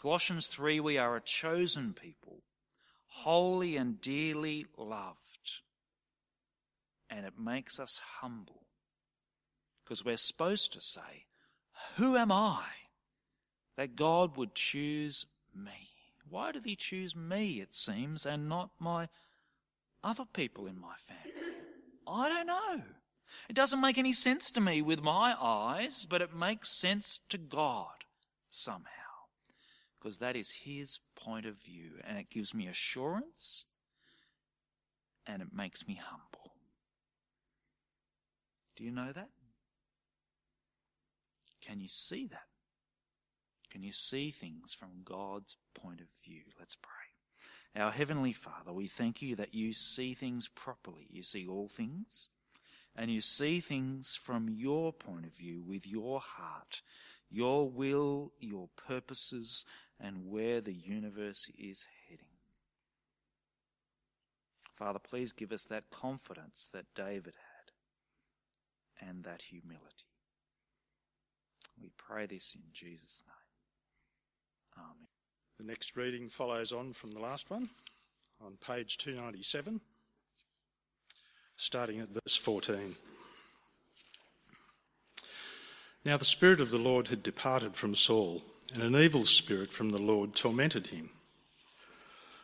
Colossians 0.00 0.46
3, 0.48 0.78
we 0.80 0.98
are 0.98 1.16
a 1.16 1.20
chosen 1.20 1.94
people 1.94 2.42
holy 3.08 3.76
and 3.76 4.00
dearly 4.00 4.66
loved. 4.76 5.62
And 7.10 7.24
it 7.24 7.38
makes 7.38 7.80
us 7.80 8.00
humble. 8.20 8.66
Because 9.84 10.04
we're 10.04 10.16
supposed 10.16 10.72
to 10.74 10.80
say, 10.80 11.26
Who 11.96 12.16
am 12.16 12.30
I 12.30 12.64
that 13.76 13.96
God 13.96 14.36
would 14.36 14.54
choose 14.54 15.26
me? 15.54 15.88
Why 16.28 16.52
did 16.52 16.66
he 16.66 16.76
choose 16.76 17.16
me, 17.16 17.60
it 17.60 17.74
seems, 17.74 18.26
and 18.26 18.48
not 18.48 18.70
my 18.78 19.08
other 20.04 20.26
people 20.30 20.66
in 20.66 20.78
my 20.78 20.94
family? 21.06 21.32
I 22.06 22.28
don't 22.28 22.46
know. 22.46 22.82
It 23.48 23.56
doesn't 23.56 23.80
make 23.80 23.98
any 23.98 24.12
sense 24.12 24.50
to 24.52 24.60
me 24.60 24.82
with 24.82 25.02
my 25.02 25.34
eyes, 25.40 26.06
but 26.08 26.22
it 26.22 26.34
makes 26.34 26.70
sense 26.70 27.20
to 27.30 27.38
God 27.38 28.04
somehow. 28.50 28.88
Because 29.98 30.18
that 30.18 30.36
is 30.36 30.62
his 30.64 30.98
point 31.16 31.46
of 31.46 31.56
view, 31.62 31.92
and 32.06 32.18
it 32.18 32.30
gives 32.30 32.54
me 32.54 32.66
assurance 32.66 33.66
and 35.26 35.42
it 35.42 35.48
makes 35.52 35.86
me 35.86 36.00
humble. 36.02 36.27
Do 38.78 38.84
you 38.84 38.92
know 38.92 39.10
that? 39.12 39.30
Can 41.60 41.80
you 41.80 41.88
see 41.88 42.28
that? 42.28 42.46
Can 43.72 43.82
you 43.82 43.90
see 43.90 44.30
things 44.30 44.72
from 44.72 45.02
God's 45.04 45.56
point 45.74 46.00
of 46.00 46.06
view? 46.24 46.42
Let's 46.60 46.76
pray. 46.76 47.82
Our 47.82 47.90
Heavenly 47.90 48.32
Father, 48.32 48.72
we 48.72 48.86
thank 48.86 49.20
you 49.20 49.34
that 49.34 49.52
you 49.52 49.72
see 49.72 50.14
things 50.14 50.46
properly. 50.46 51.08
You 51.10 51.24
see 51.24 51.44
all 51.44 51.68
things, 51.68 52.28
and 52.94 53.10
you 53.10 53.20
see 53.20 53.58
things 53.58 54.14
from 54.14 54.48
your 54.48 54.92
point 54.92 55.26
of 55.26 55.34
view, 55.34 55.60
with 55.60 55.84
your 55.84 56.20
heart, 56.20 56.80
your 57.28 57.68
will, 57.68 58.32
your 58.38 58.68
purposes, 58.76 59.64
and 59.98 60.30
where 60.30 60.60
the 60.60 60.72
universe 60.72 61.50
is 61.58 61.88
heading. 62.08 62.26
Father, 64.76 65.00
please 65.00 65.32
give 65.32 65.50
us 65.50 65.64
that 65.64 65.90
confidence 65.90 66.68
that 66.72 66.94
David 66.94 67.34
had 67.34 67.47
and 69.06 69.24
that 69.24 69.42
humility. 69.42 70.06
We 71.80 71.90
pray 71.96 72.26
this 72.26 72.54
in 72.54 72.62
Jesus' 72.72 73.22
name. 73.26 74.84
Amen. 74.84 75.08
The 75.58 75.64
next 75.64 75.96
reading 75.96 76.28
follows 76.28 76.72
on 76.72 76.92
from 76.92 77.12
the 77.12 77.20
last 77.20 77.50
one 77.50 77.68
on 78.44 78.56
page 78.64 78.98
297, 78.98 79.80
starting 81.56 82.00
at 82.00 82.08
verse 82.08 82.36
14. 82.36 82.94
Now 86.04 86.16
the 86.16 86.24
Spirit 86.24 86.60
of 86.60 86.70
the 86.70 86.78
Lord 86.78 87.08
had 87.08 87.22
departed 87.22 87.74
from 87.74 87.94
Saul, 87.94 88.42
and 88.72 88.82
an 88.82 88.96
evil 88.96 89.24
spirit 89.24 89.72
from 89.72 89.90
the 89.90 89.98
Lord 89.98 90.34
tormented 90.34 90.88
him. 90.88 91.10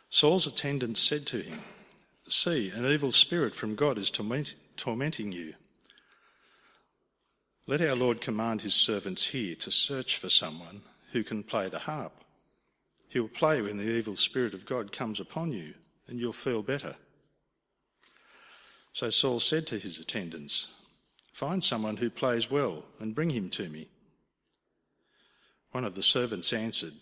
Saul's 0.09 0.47
attendants 0.47 1.01
said 1.01 1.25
to 1.27 1.41
him, 1.41 1.59
See, 2.27 2.69
an 2.69 2.85
evil 2.85 3.11
spirit 3.11 3.53
from 3.53 3.75
God 3.75 3.97
is 3.97 4.09
torment- 4.09 4.55
tormenting 4.77 5.31
you. 5.31 5.53
Let 7.67 7.81
our 7.81 7.95
Lord 7.95 8.21
command 8.21 8.61
his 8.61 8.75
servants 8.75 9.27
here 9.27 9.55
to 9.55 9.71
search 9.71 10.17
for 10.17 10.29
someone 10.29 10.81
who 11.11 11.23
can 11.23 11.41
play 11.41 11.67
the 11.67 11.79
harp. 11.79 12.13
He 13.09 13.19
will 13.19 13.27
play 13.27 13.61
when 13.61 13.77
the 13.77 13.89
evil 13.89 14.15
spirit 14.15 14.53
of 14.53 14.65
God 14.65 14.91
comes 14.91 15.19
upon 15.19 15.51
you, 15.51 15.73
and 16.07 16.19
you'll 16.19 16.33
feel 16.33 16.61
better. 16.61 16.95
So 18.93 19.09
Saul 19.09 19.39
said 19.39 19.65
to 19.67 19.79
his 19.79 19.99
attendants, 19.99 20.69
Find 21.33 21.63
someone 21.63 21.97
who 21.97 22.09
plays 22.09 22.51
well 22.51 22.85
and 22.99 23.15
bring 23.15 23.31
him 23.31 23.49
to 23.51 23.67
me. 23.67 23.87
One 25.71 25.83
of 25.83 25.95
the 25.95 26.03
servants 26.03 26.53
answered, 26.53 26.93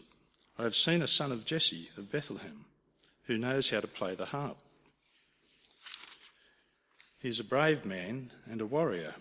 I 0.58 0.64
have 0.64 0.76
seen 0.76 1.02
a 1.02 1.08
son 1.08 1.32
of 1.32 1.46
Jesse 1.46 1.90
of 1.98 2.12
Bethlehem 2.12 2.66
who 3.26 3.38
knows 3.38 3.70
how 3.70 3.82
to 3.82 3.88
play 3.88 4.16
the 4.16 4.26
harp. 4.26 4.58
He 7.20 7.30
is 7.30 7.40
a 7.40 7.44
brave 7.44 7.86
man 7.86 8.32
and 8.50 8.62
a 8.62 8.66
warrior. 8.66 9.14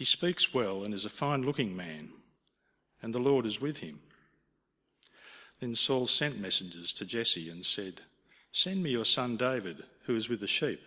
He 0.00 0.06
speaks 0.06 0.54
well 0.54 0.82
and 0.82 0.94
is 0.94 1.04
a 1.04 1.10
fine 1.10 1.42
looking 1.42 1.76
man, 1.76 2.08
and 3.02 3.12
the 3.12 3.18
Lord 3.18 3.44
is 3.44 3.60
with 3.60 3.80
him. 3.80 4.00
Then 5.60 5.74
Saul 5.74 6.06
sent 6.06 6.40
messengers 6.40 6.94
to 6.94 7.04
Jesse 7.04 7.50
and 7.50 7.62
said, 7.62 8.00
Send 8.50 8.82
me 8.82 8.92
your 8.92 9.04
son 9.04 9.36
David, 9.36 9.84
who 10.04 10.16
is 10.16 10.30
with 10.30 10.40
the 10.40 10.46
sheep. 10.46 10.80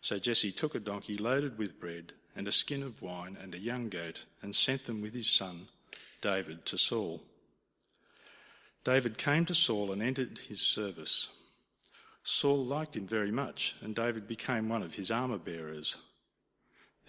So 0.00 0.18
Jesse 0.18 0.50
took 0.50 0.74
a 0.74 0.80
donkey 0.80 1.18
loaded 1.18 1.56
with 1.56 1.78
bread 1.78 2.12
and 2.34 2.48
a 2.48 2.52
skin 2.52 2.82
of 2.82 3.00
wine 3.00 3.38
and 3.40 3.54
a 3.54 3.60
young 3.60 3.88
goat 3.88 4.24
and 4.42 4.56
sent 4.56 4.86
them 4.86 5.00
with 5.00 5.14
his 5.14 5.30
son 5.30 5.68
David 6.20 6.66
to 6.66 6.78
Saul. 6.78 7.22
David 8.82 9.18
came 9.18 9.44
to 9.44 9.54
Saul 9.54 9.92
and 9.92 10.02
entered 10.02 10.36
his 10.36 10.62
service. 10.62 11.28
Saul 12.24 12.64
liked 12.64 12.96
him 12.96 13.06
very 13.06 13.30
much, 13.30 13.76
and 13.80 13.94
David 13.94 14.26
became 14.26 14.68
one 14.68 14.82
of 14.82 14.96
his 14.96 15.12
armour 15.12 15.38
bearers. 15.38 15.96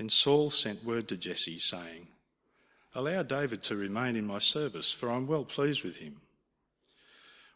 Then 0.01 0.09
Saul 0.09 0.49
sent 0.49 0.83
word 0.83 1.07
to 1.09 1.15
Jesse, 1.15 1.59
saying, 1.59 2.07
Allow 2.95 3.21
David 3.21 3.61
to 3.61 3.75
remain 3.75 4.15
in 4.15 4.25
my 4.25 4.39
service, 4.39 4.91
for 4.91 5.11
I'm 5.11 5.27
well 5.27 5.45
pleased 5.45 5.83
with 5.83 5.97
him. 5.97 6.21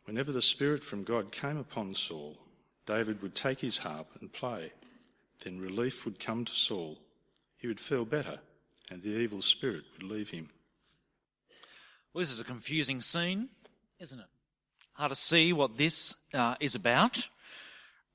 Whenever 0.04 0.32
the 0.32 0.44
Spirit 0.44 0.84
from 0.84 1.04
God 1.04 1.32
came 1.32 1.58
upon 1.58 1.96
Saul, 1.96 2.38
David 2.86 3.24
would 3.24 3.34
take 3.34 3.62
his 3.62 3.80
harp 3.80 4.10
and 4.20 4.32
play. 4.32 4.72
Then 5.44 5.60
relief 5.60 6.06
would 6.06 6.20
come 6.20 6.46
to 6.46 6.54
Saul. 6.54 7.00
He 7.58 7.66
would 7.66 7.80
feel 7.80 8.06
better, 8.06 8.38
and 8.92 9.02
the 9.02 9.10
evil 9.10 9.42
spirit 9.42 9.86
would 9.94 10.04
leave 10.04 10.30
him. 10.30 10.52
Well, 12.14 12.20
this 12.20 12.30
is 12.30 12.40
a 12.40 12.44
confusing 12.44 13.02
scene, 13.02 13.50
isn't 14.00 14.20
it? 14.20 14.28
Hard 14.94 15.10
to 15.10 15.16
see 15.16 15.52
what 15.52 15.78
this 15.78 16.16
uh, 16.32 16.58
is 16.60 16.76
about. 16.76 17.28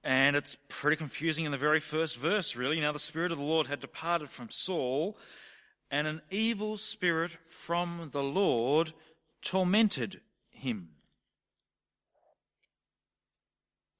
And 0.03 0.35
it's 0.35 0.57
pretty 0.69 0.97
confusing 0.97 1.45
in 1.45 1.53
the 1.53 1.59
very 1.59 1.81
first 1.81 2.17
verse, 2.17 2.57
really. 2.57 2.81
Now, 2.81 2.93
the 2.93 2.99
Spirit 2.99 3.33
of 3.33 3.39
the 3.39 3.45
Lord 3.45 3.67
had 3.67 3.81
departed 3.81 4.31
from 4.31 4.49
Saul, 4.51 5.19
and 5.91 6.07
an 6.07 6.23
evil 6.31 6.77
spirit 6.77 7.33
from 7.33 8.09
the 8.13 8.23
Lord 8.23 8.93
tormented 9.43 10.21
him. 10.49 10.91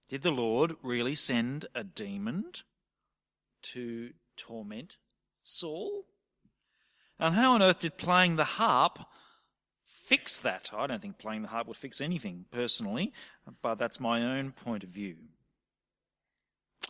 Did 0.09 0.23
the 0.23 0.31
Lord 0.31 0.75
really 0.83 1.15
send 1.15 1.67
a 1.75 1.85
demon 1.85 2.47
to 3.63 4.11
torment 4.37 4.97
Saul? 5.45 6.05
And 7.19 7.35
how 7.35 7.53
on 7.53 7.63
earth 7.63 7.81
did 7.81 7.99
playing 7.99 8.37
the 8.37 8.45
harp 8.45 9.01
fix 9.85 10.39
that? 10.39 10.71
I 10.75 10.87
don't 10.87 11.03
think 11.03 11.19
playing 11.19 11.43
the 11.43 11.49
harp 11.49 11.69
would 11.69 11.77
fix 11.77 12.01
anything, 12.01 12.47
personally, 12.51 13.13
but 13.61 13.77
that's 13.77 14.01
my 14.01 14.23
own 14.23 14.53
point 14.53 14.83
of 14.83 14.91
view 14.91 15.17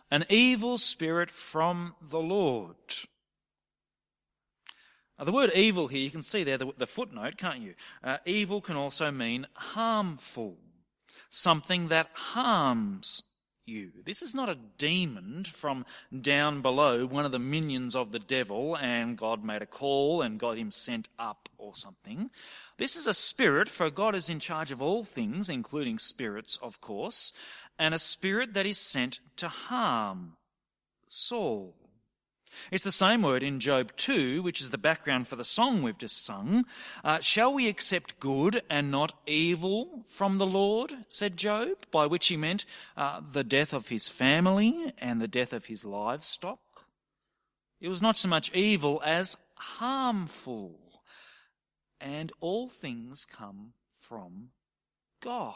an 0.09 0.25
evil 0.29 0.77
spirit 0.77 1.29
from 1.29 1.95
the 2.01 2.19
Lord. 2.19 2.75
Now, 5.17 5.25
the 5.25 5.31
word 5.31 5.51
evil 5.53 5.87
here, 5.87 6.01
you 6.01 6.09
can 6.09 6.23
see 6.23 6.43
there 6.43 6.57
the, 6.57 6.71
the 6.77 6.87
footnote, 6.87 7.37
can't 7.37 7.59
you? 7.59 7.73
Uh, 8.03 8.17
evil 8.25 8.59
can 8.59 8.75
also 8.75 9.11
mean 9.11 9.47
harmful, 9.53 10.57
something 11.29 11.89
that 11.89 12.09
harms 12.13 13.21
you. 13.65 13.91
This 14.03 14.21
is 14.21 14.33
not 14.33 14.49
a 14.49 14.57
demon 14.77 15.43
from 15.45 15.85
down 16.21 16.61
below, 16.61 17.05
one 17.05 17.25
of 17.25 17.31
the 17.31 17.39
minions 17.39 17.95
of 17.95 18.11
the 18.11 18.19
devil, 18.19 18.75
and 18.75 19.17
God 19.17 19.43
made 19.43 19.61
a 19.61 19.67
call 19.67 20.21
and 20.23 20.39
got 20.39 20.57
him 20.57 20.71
sent 20.71 21.07
up 21.19 21.47
or 21.57 21.75
something. 21.75 22.31
This 22.77 22.95
is 22.95 23.05
a 23.05 23.13
spirit, 23.13 23.69
for 23.69 23.91
God 23.91 24.15
is 24.15 24.29
in 24.29 24.39
charge 24.39 24.71
of 24.71 24.81
all 24.81 25.03
things, 25.03 25.49
including 25.49 25.99
spirits, 25.99 26.57
of 26.57 26.81
course 26.81 27.31
and 27.81 27.95
a 27.95 27.99
spirit 27.99 28.53
that 28.53 28.67
is 28.67 28.77
sent 28.77 29.19
to 29.35 29.47
harm 29.47 30.33
Saul. 31.07 31.73
It's 32.69 32.83
the 32.83 32.91
same 32.91 33.23
word 33.23 33.41
in 33.41 33.59
Job 33.59 33.93
2, 33.97 34.43
which 34.43 34.61
is 34.61 34.69
the 34.69 34.77
background 34.77 35.27
for 35.27 35.35
the 35.35 35.43
song 35.43 35.81
we've 35.81 35.97
just 35.97 36.23
sung. 36.23 36.65
Uh, 37.03 37.19
Shall 37.21 37.51
we 37.51 37.67
accept 37.67 38.19
good 38.19 38.61
and 38.69 38.91
not 38.91 39.13
evil 39.25 40.05
from 40.07 40.37
the 40.37 40.45
Lord? 40.45 40.91
said 41.07 41.37
Job, 41.37 41.69
by 41.89 42.05
which 42.05 42.27
he 42.27 42.37
meant 42.37 42.65
uh, 42.95 43.21
the 43.27 43.43
death 43.43 43.73
of 43.73 43.87
his 43.87 44.07
family 44.07 44.93
and 44.99 45.19
the 45.19 45.27
death 45.27 45.51
of 45.51 45.65
his 45.65 45.83
livestock. 45.83 46.85
It 47.79 47.89
was 47.89 48.01
not 48.01 48.15
so 48.15 48.29
much 48.29 48.53
evil 48.53 49.01
as 49.03 49.37
harmful. 49.55 50.77
And 51.99 52.31
all 52.41 52.69
things 52.69 53.25
come 53.25 53.73
from 53.97 54.49
God. 55.19 55.55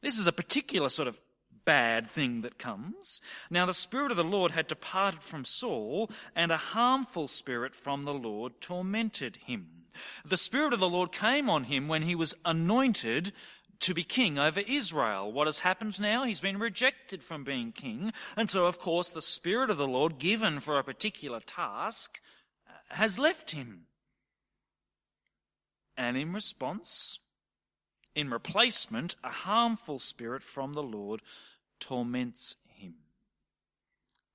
This 0.00 0.18
is 0.18 0.26
a 0.26 0.32
particular 0.32 0.88
sort 0.88 1.08
of 1.08 1.20
bad 1.64 2.10
thing 2.10 2.42
that 2.42 2.58
comes. 2.58 3.20
Now, 3.50 3.66
the 3.66 3.72
Spirit 3.72 4.10
of 4.10 4.16
the 4.16 4.24
Lord 4.24 4.52
had 4.52 4.66
departed 4.66 5.22
from 5.22 5.44
Saul, 5.44 6.10
and 6.34 6.52
a 6.52 6.56
harmful 6.56 7.28
spirit 7.28 7.74
from 7.74 8.04
the 8.04 8.14
Lord 8.14 8.60
tormented 8.60 9.36
him. 9.46 9.86
The 10.24 10.36
Spirit 10.36 10.72
of 10.72 10.80
the 10.80 10.88
Lord 10.88 11.12
came 11.12 11.48
on 11.48 11.64
him 11.64 11.88
when 11.88 12.02
he 12.02 12.14
was 12.14 12.34
anointed 12.44 13.32
to 13.80 13.94
be 13.94 14.04
king 14.04 14.38
over 14.38 14.60
Israel. 14.60 15.30
What 15.30 15.46
has 15.46 15.60
happened 15.60 16.00
now? 16.00 16.24
He's 16.24 16.40
been 16.40 16.58
rejected 16.58 17.22
from 17.22 17.44
being 17.44 17.72
king. 17.72 18.12
And 18.36 18.50
so, 18.50 18.66
of 18.66 18.78
course, 18.78 19.08
the 19.08 19.22
Spirit 19.22 19.70
of 19.70 19.78
the 19.78 19.86
Lord, 19.86 20.18
given 20.18 20.60
for 20.60 20.78
a 20.78 20.84
particular 20.84 21.40
task, 21.40 22.20
has 22.88 23.18
left 23.18 23.52
him. 23.52 23.86
And 25.96 26.16
in 26.16 26.32
response, 26.32 27.18
in 28.14 28.30
replacement, 28.30 29.16
a 29.24 29.30
harmful 29.30 29.98
spirit 29.98 30.42
from 30.42 30.72
the 30.72 30.82
Lord 30.82 31.22
torments 31.80 32.56
him. 32.68 32.94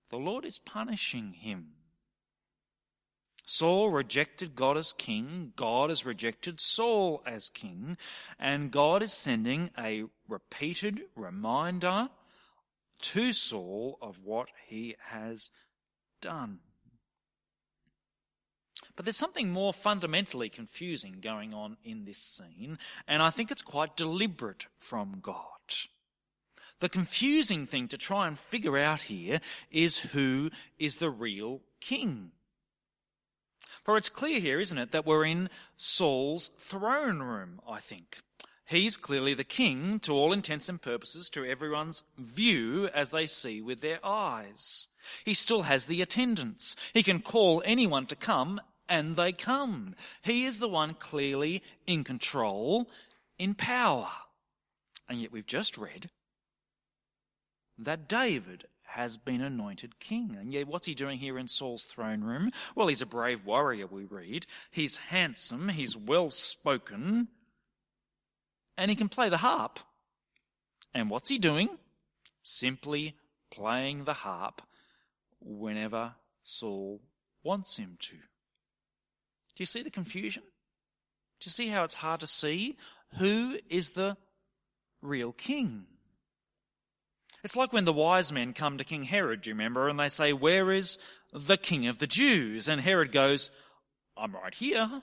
The 0.09 0.17
Lord 0.17 0.45
is 0.45 0.59
punishing 0.59 1.33
him. 1.33 1.73
Saul 3.45 3.89
rejected 3.89 4.55
God 4.55 4.77
as 4.77 4.93
king, 4.93 5.53
God 5.55 5.89
has 5.89 6.05
rejected 6.05 6.59
Saul 6.59 7.23
as 7.25 7.49
king, 7.49 7.97
and 8.37 8.69
God 8.69 9.01
is 9.01 9.11
sending 9.11 9.71
a 9.75 10.03
repeated 10.27 11.01
reminder 11.15 12.09
to 13.01 13.33
Saul 13.33 13.97
of 14.03 14.23
what 14.23 14.49
he 14.67 14.95
has 15.07 15.49
done. 16.21 16.59
But 18.99 19.05
there's 19.05 19.15
something 19.15 19.49
more 19.49 19.71
fundamentally 19.71 20.49
confusing 20.49 21.19
going 21.21 21.53
on 21.53 21.77
in 21.85 22.03
this 22.03 22.17
scene, 22.17 22.77
and 23.07 23.23
I 23.23 23.29
think 23.29 23.49
it's 23.49 23.61
quite 23.61 23.95
deliberate 23.95 24.65
from 24.77 25.19
God. 25.21 25.37
The 26.81 26.89
confusing 26.89 27.65
thing 27.65 27.87
to 27.87 27.97
try 27.97 28.27
and 28.27 28.37
figure 28.37 28.77
out 28.77 29.03
here 29.03 29.39
is 29.71 29.99
who 29.99 30.51
is 30.77 30.97
the 30.97 31.09
real 31.09 31.61
king. 31.79 32.31
For 33.85 33.95
it's 33.95 34.09
clear 34.09 34.41
here, 34.41 34.59
isn't 34.59 34.77
it, 34.77 34.91
that 34.91 35.05
we're 35.05 35.23
in 35.23 35.49
Saul's 35.77 36.49
throne 36.57 37.19
room, 37.19 37.61
I 37.65 37.79
think. 37.79 38.19
He's 38.65 38.97
clearly 38.97 39.33
the 39.33 39.45
king 39.45 40.01
to 40.01 40.11
all 40.11 40.33
intents 40.33 40.67
and 40.67 40.81
purposes, 40.81 41.29
to 41.29 41.45
everyone's 41.45 42.03
view 42.17 42.89
as 42.93 43.11
they 43.11 43.27
see 43.27 43.61
with 43.61 43.79
their 43.79 44.05
eyes. 44.05 44.87
He 45.23 45.33
still 45.33 45.61
has 45.61 45.85
the 45.85 46.01
attendants. 46.01 46.75
He 46.93 47.01
can 47.01 47.21
call 47.21 47.63
anyone 47.65 48.05
to 48.07 48.17
come 48.17 48.59
and 48.89 49.15
they 49.15 49.31
come. 49.31 49.95
He 50.21 50.45
is 50.45 50.59
the 50.59 50.67
one 50.67 50.95
clearly 50.95 51.63
in 51.87 52.03
control, 52.03 52.89
in 53.37 53.53
power. 53.53 54.09
And 55.07 55.21
yet 55.21 55.31
we've 55.31 55.45
just 55.45 55.77
read 55.77 56.09
that 57.77 58.09
David 58.09 58.65
has 58.83 59.17
been 59.17 59.41
anointed 59.41 59.99
king. 59.99 60.35
And 60.39 60.51
yet, 60.51 60.67
what's 60.67 60.87
he 60.87 60.95
doing 60.95 61.19
here 61.19 61.37
in 61.37 61.47
Saul's 61.47 61.85
throne 61.85 62.21
room? 62.21 62.51
Well, 62.75 62.87
he's 62.87 63.03
a 63.03 63.05
brave 63.05 63.45
warrior, 63.45 63.85
we 63.85 64.03
read. 64.03 64.47
He's 64.71 64.97
handsome, 64.97 65.69
he's 65.69 65.95
well 65.95 66.31
spoken, 66.31 67.27
and 68.77 68.89
he 68.89 68.95
can 68.95 69.09
play 69.09 69.29
the 69.29 69.37
harp. 69.37 69.79
And 70.93 71.09
what's 71.09 71.29
he 71.29 71.37
doing? 71.37 71.69
Simply 72.41 73.15
playing 73.51 74.05
the 74.05 74.13
harp 74.13 74.63
whenever 75.39 76.15
Saul 76.43 77.01
wants 77.43 77.77
him 77.77 77.97
to. 77.99 78.15
Do 79.59 79.63
you 79.63 79.65
see 79.65 79.83
the 79.83 79.89
confusion? 79.89 80.43
Do 80.43 81.47
you 81.47 81.51
see 81.51 81.67
how 81.67 81.83
it's 81.83 81.95
hard 81.95 82.21
to 82.21 82.27
see 82.27 82.77
who 83.17 83.59
is 83.67 83.89
the 83.89 84.15
real 85.01 85.33
king? 85.33 85.83
It's 87.43 87.57
like 87.57 87.73
when 87.73 87.83
the 87.83 87.91
wise 87.91 88.31
men 88.31 88.53
come 88.53 88.77
to 88.77 88.85
King 88.85 89.03
Herod, 89.03 89.41
do 89.41 89.49
you 89.49 89.53
remember? 89.53 89.89
And 89.89 89.99
they 89.99 90.07
say, 90.07 90.31
Where 90.31 90.71
is 90.71 90.97
the 91.33 91.57
king 91.57 91.87
of 91.87 91.99
the 91.99 92.07
Jews? 92.07 92.69
And 92.69 92.79
Herod 92.79 93.11
goes, 93.11 93.51
I'm 94.15 94.33
right 94.33 94.55
here. 94.55 95.01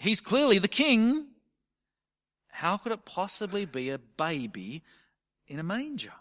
He's 0.00 0.20
clearly 0.20 0.58
the 0.58 0.66
king. 0.66 1.28
How 2.48 2.78
could 2.78 2.90
it 2.90 3.04
possibly 3.04 3.64
be 3.64 3.90
a 3.90 3.98
baby 3.98 4.82
in 5.46 5.60
a 5.60 5.62
manger? 5.62 6.14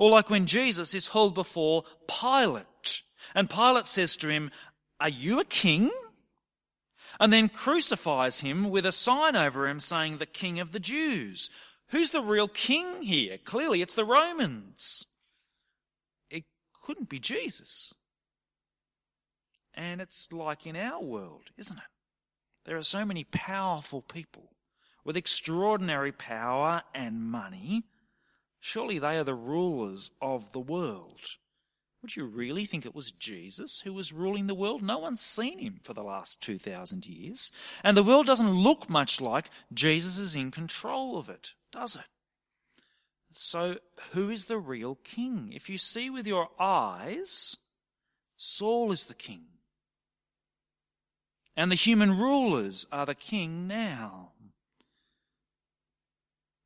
Or 0.00 0.10
like 0.10 0.30
when 0.30 0.46
Jesus 0.46 0.94
is 0.94 1.06
hauled 1.06 1.36
before 1.36 1.84
Pilate, 2.08 3.02
and 3.36 3.48
Pilate 3.48 3.86
says 3.86 4.16
to 4.16 4.28
him, 4.30 4.50
Are 4.98 5.08
you 5.08 5.38
a 5.38 5.44
king? 5.44 5.92
And 7.20 7.32
then 7.32 7.48
crucifies 7.48 8.40
him 8.40 8.70
with 8.70 8.84
a 8.86 8.92
sign 8.92 9.36
over 9.36 9.68
him 9.68 9.80
saying, 9.80 10.18
The 10.18 10.26
King 10.26 10.60
of 10.60 10.72
the 10.72 10.80
Jews. 10.80 11.50
Who's 11.88 12.10
the 12.10 12.22
real 12.22 12.48
king 12.48 13.02
here? 13.02 13.38
Clearly, 13.38 13.82
it's 13.82 13.94
the 13.94 14.04
Romans. 14.04 15.06
It 16.30 16.44
couldn't 16.82 17.08
be 17.08 17.18
Jesus. 17.18 17.94
And 19.74 20.00
it's 20.00 20.32
like 20.32 20.66
in 20.66 20.76
our 20.76 21.02
world, 21.02 21.50
isn't 21.56 21.76
it? 21.76 21.84
There 22.64 22.76
are 22.76 22.82
so 22.82 23.04
many 23.04 23.24
powerful 23.24 24.02
people 24.02 24.50
with 25.04 25.16
extraordinary 25.16 26.12
power 26.12 26.82
and 26.94 27.22
money. 27.22 27.84
Surely 28.58 28.98
they 28.98 29.18
are 29.18 29.24
the 29.24 29.34
rulers 29.34 30.10
of 30.22 30.52
the 30.52 30.60
world. 30.60 31.20
Would 32.04 32.16
you 32.16 32.26
really 32.26 32.66
think 32.66 32.84
it 32.84 32.94
was 32.94 33.12
Jesus 33.12 33.80
who 33.80 33.94
was 33.94 34.12
ruling 34.12 34.46
the 34.46 34.54
world? 34.54 34.82
No 34.82 34.98
one's 34.98 35.22
seen 35.22 35.58
him 35.58 35.80
for 35.82 35.94
the 35.94 36.02
last 36.02 36.42
2,000 36.42 37.06
years. 37.06 37.50
And 37.82 37.96
the 37.96 38.02
world 38.02 38.26
doesn't 38.26 38.50
look 38.50 38.90
much 38.90 39.22
like 39.22 39.48
Jesus 39.72 40.18
is 40.18 40.36
in 40.36 40.50
control 40.50 41.16
of 41.16 41.30
it 41.30 41.54
does 41.74 41.96
it? 41.96 42.06
So, 43.32 43.78
who 44.12 44.30
is 44.30 44.46
the 44.46 44.58
real 44.58 44.94
king? 45.02 45.52
If 45.52 45.68
you 45.68 45.76
see 45.76 46.08
with 46.08 46.26
your 46.26 46.48
eyes, 46.58 47.56
Saul 48.36 48.92
is 48.92 49.04
the 49.04 49.14
king. 49.14 49.46
And 51.56 51.70
the 51.70 51.76
human 51.76 52.16
rulers 52.16 52.86
are 52.92 53.06
the 53.06 53.14
king 53.14 53.66
now. 53.66 54.32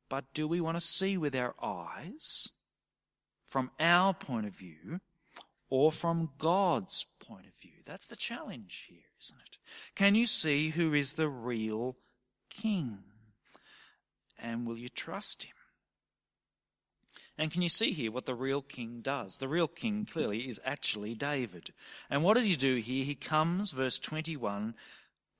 But 0.09 0.25
do 0.33 0.47
we 0.47 0.61
want 0.61 0.77
to 0.77 0.81
see 0.81 1.17
with 1.17 1.35
our 1.35 1.55
eyes, 1.61 2.49
from 3.47 3.71
our 3.79 4.13
point 4.13 4.45
of 4.45 4.53
view, 4.53 4.99
or 5.69 5.91
from 5.91 6.31
God's 6.37 7.05
point 7.19 7.45
of 7.45 7.53
view? 7.61 7.71
That's 7.85 8.07
the 8.07 8.15
challenge 8.15 8.85
here, 8.89 8.99
isn't 9.21 9.39
it? 9.39 9.57
Can 9.95 10.15
you 10.15 10.25
see 10.25 10.69
who 10.69 10.93
is 10.93 11.13
the 11.13 11.27
real 11.27 11.97
king? 12.49 12.99
And 14.41 14.65
will 14.65 14.77
you 14.77 14.89
trust 14.89 15.43
him? 15.43 15.55
And 17.37 17.51
can 17.51 17.61
you 17.61 17.69
see 17.69 17.93
here 17.93 18.11
what 18.11 18.25
the 18.25 18.35
real 18.35 18.61
king 18.61 18.99
does? 19.01 19.37
The 19.37 19.47
real 19.47 19.69
king 19.69 20.05
clearly 20.05 20.49
is 20.49 20.59
actually 20.65 21.15
David. 21.15 21.73
And 22.09 22.21
what 22.21 22.35
does 22.35 22.45
he 22.45 22.55
do 22.55 22.75
here? 22.75 23.05
He 23.05 23.15
comes, 23.15 23.71
verse 23.71 23.97
21, 23.97 24.75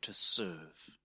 to 0.03 0.13
serve. 0.13 0.97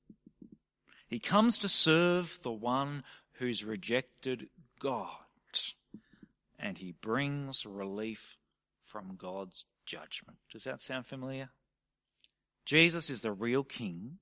He 1.09 1.19
comes 1.19 1.59
to 1.59 1.69
serve 1.69 2.39
the 2.43 2.53
one 2.53 3.03
who's 3.35 3.65
rejected 3.65 4.49
God. 4.79 5.17
And 6.61 6.79
he 6.79 6.93
brings 6.93 7.67
relief 7.67 8.39
from 8.95 9.17
God's 9.17 9.65
judgment. 9.85 10.39
Does 10.53 10.63
that 10.63 10.81
sound 10.81 11.05
familiar? 11.05 11.49
Jesus 12.65 13.11
is 13.11 13.23
the 13.23 13.33
real 13.33 13.65
king 13.65 14.19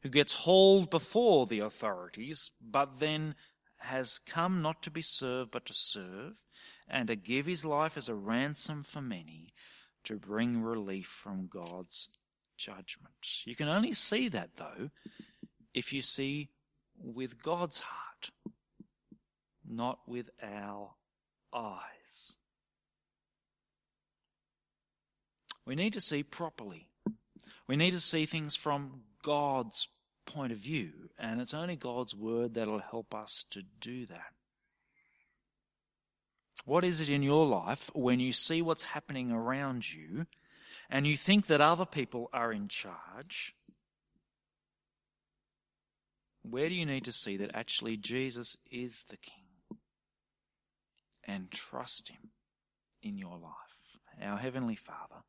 who 0.00 0.08
gets 0.08 0.34
hauled 0.34 0.90
before 0.90 1.46
the 1.46 1.60
authorities, 1.60 2.50
but 2.60 2.98
then 2.98 3.36
has 3.76 4.18
come 4.18 4.60
not 4.60 4.82
to 4.82 4.90
be 4.90 5.02
served, 5.02 5.52
but 5.52 5.64
to 5.66 5.72
serve, 5.72 6.42
and 6.88 7.06
to 7.06 7.14
give 7.14 7.46
his 7.46 7.64
life 7.64 7.96
as 7.96 8.08
a 8.08 8.14
ransom 8.16 8.82
for 8.82 9.00
many, 9.00 9.54
to 10.02 10.16
bring 10.16 10.60
relief 10.60 11.06
from 11.06 11.46
God's 11.46 12.08
judgment. 12.58 13.14
You 13.44 13.54
can 13.54 13.68
only 13.68 13.92
see 13.92 14.28
that, 14.30 14.56
though, 14.56 14.90
if 15.72 15.92
you 15.92 16.02
see 16.02 16.50
with 16.98 17.40
God's 17.40 17.78
heart, 17.78 18.30
not 19.64 20.00
with 20.08 20.28
our 20.42 20.94
eyes. 21.52 22.38
We 25.64 25.74
need 25.74 25.92
to 25.92 26.00
see 26.00 26.22
properly. 26.22 26.88
We 27.68 27.76
need 27.76 27.92
to 27.92 28.00
see 28.00 28.26
things 28.26 28.56
from 28.56 29.02
God's 29.22 29.88
point 30.26 30.52
of 30.52 30.58
view, 30.58 30.92
and 31.18 31.40
it's 31.40 31.54
only 31.54 31.76
God's 31.76 32.14
word 32.14 32.54
that'll 32.54 32.78
help 32.78 33.14
us 33.14 33.44
to 33.50 33.62
do 33.80 34.06
that. 34.06 34.32
What 36.64 36.84
is 36.84 37.00
it 37.00 37.10
in 37.10 37.22
your 37.22 37.46
life 37.46 37.90
when 37.94 38.20
you 38.20 38.32
see 38.32 38.62
what's 38.62 38.84
happening 38.84 39.32
around 39.32 39.92
you 39.92 40.26
and 40.88 41.06
you 41.06 41.16
think 41.16 41.46
that 41.46 41.60
other 41.60 41.86
people 41.86 42.28
are 42.32 42.52
in 42.52 42.68
charge? 42.68 43.54
Where 46.42 46.68
do 46.68 46.74
you 46.74 46.86
need 46.86 47.04
to 47.04 47.12
see 47.12 47.36
that 47.38 47.54
actually 47.54 47.96
Jesus 47.96 48.56
is 48.70 49.04
the 49.08 49.16
King? 49.16 49.78
And 51.24 51.50
trust 51.50 52.10
Him 52.10 52.30
in 53.02 53.16
your 53.16 53.38
life. 53.38 53.52
Our 54.20 54.36
Heavenly 54.38 54.76
Father, 54.76 55.22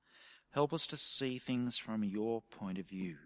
help 0.54 0.72
us 0.72 0.88
to 0.88 0.98
see 0.98 1.38
things 1.38 1.78
from 1.78 2.04
your 2.04 2.42
point 2.42 2.78
of 2.78 2.88
view. 2.88 3.18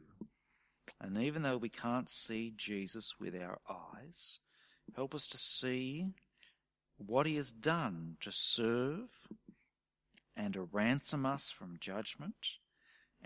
And 0.99 1.17
even 1.17 1.43
though 1.43 1.57
we 1.57 1.69
can't 1.69 2.09
see 2.09 2.53
Jesus 2.55 3.19
with 3.19 3.35
our 3.35 3.59
eyes, 3.69 4.39
help 4.95 5.13
us 5.13 5.27
to 5.27 5.37
see 5.37 6.07
what 6.97 7.27
he 7.27 7.35
has 7.35 7.51
done 7.51 8.15
to 8.21 8.31
serve 8.31 9.27
and 10.35 10.53
to 10.53 10.61
ransom 10.71 11.25
us 11.25 11.51
from 11.51 11.77
judgment, 11.79 12.57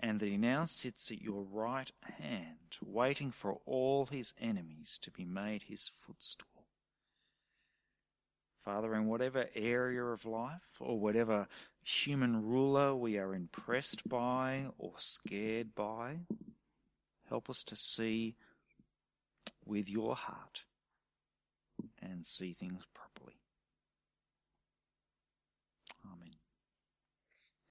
and 0.00 0.18
that 0.18 0.28
he 0.28 0.36
now 0.36 0.64
sits 0.64 1.10
at 1.10 1.20
your 1.20 1.44
right 1.44 1.90
hand, 2.18 2.78
waiting 2.82 3.30
for 3.30 3.58
all 3.66 4.06
his 4.06 4.34
enemies 4.40 4.98
to 5.02 5.10
be 5.10 5.24
made 5.24 5.64
his 5.64 5.88
footstool. 5.88 6.46
Father, 8.64 8.94
in 8.94 9.06
whatever 9.06 9.46
area 9.54 10.04
of 10.04 10.24
life 10.24 10.80
or 10.80 10.98
whatever 10.98 11.48
human 11.82 12.44
ruler 12.44 12.94
we 12.94 13.18
are 13.18 13.34
impressed 13.34 14.08
by 14.08 14.66
or 14.78 14.92
scared 14.98 15.74
by, 15.74 16.18
Help 17.32 17.48
us 17.48 17.62
to 17.64 17.74
see 17.74 18.34
with 19.64 19.88
your 19.88 20.14
heart 20.14 20.64
and 22.02 22.26
see 22.26 22.52
things 22.52 22.84
properly. 22.92 23.41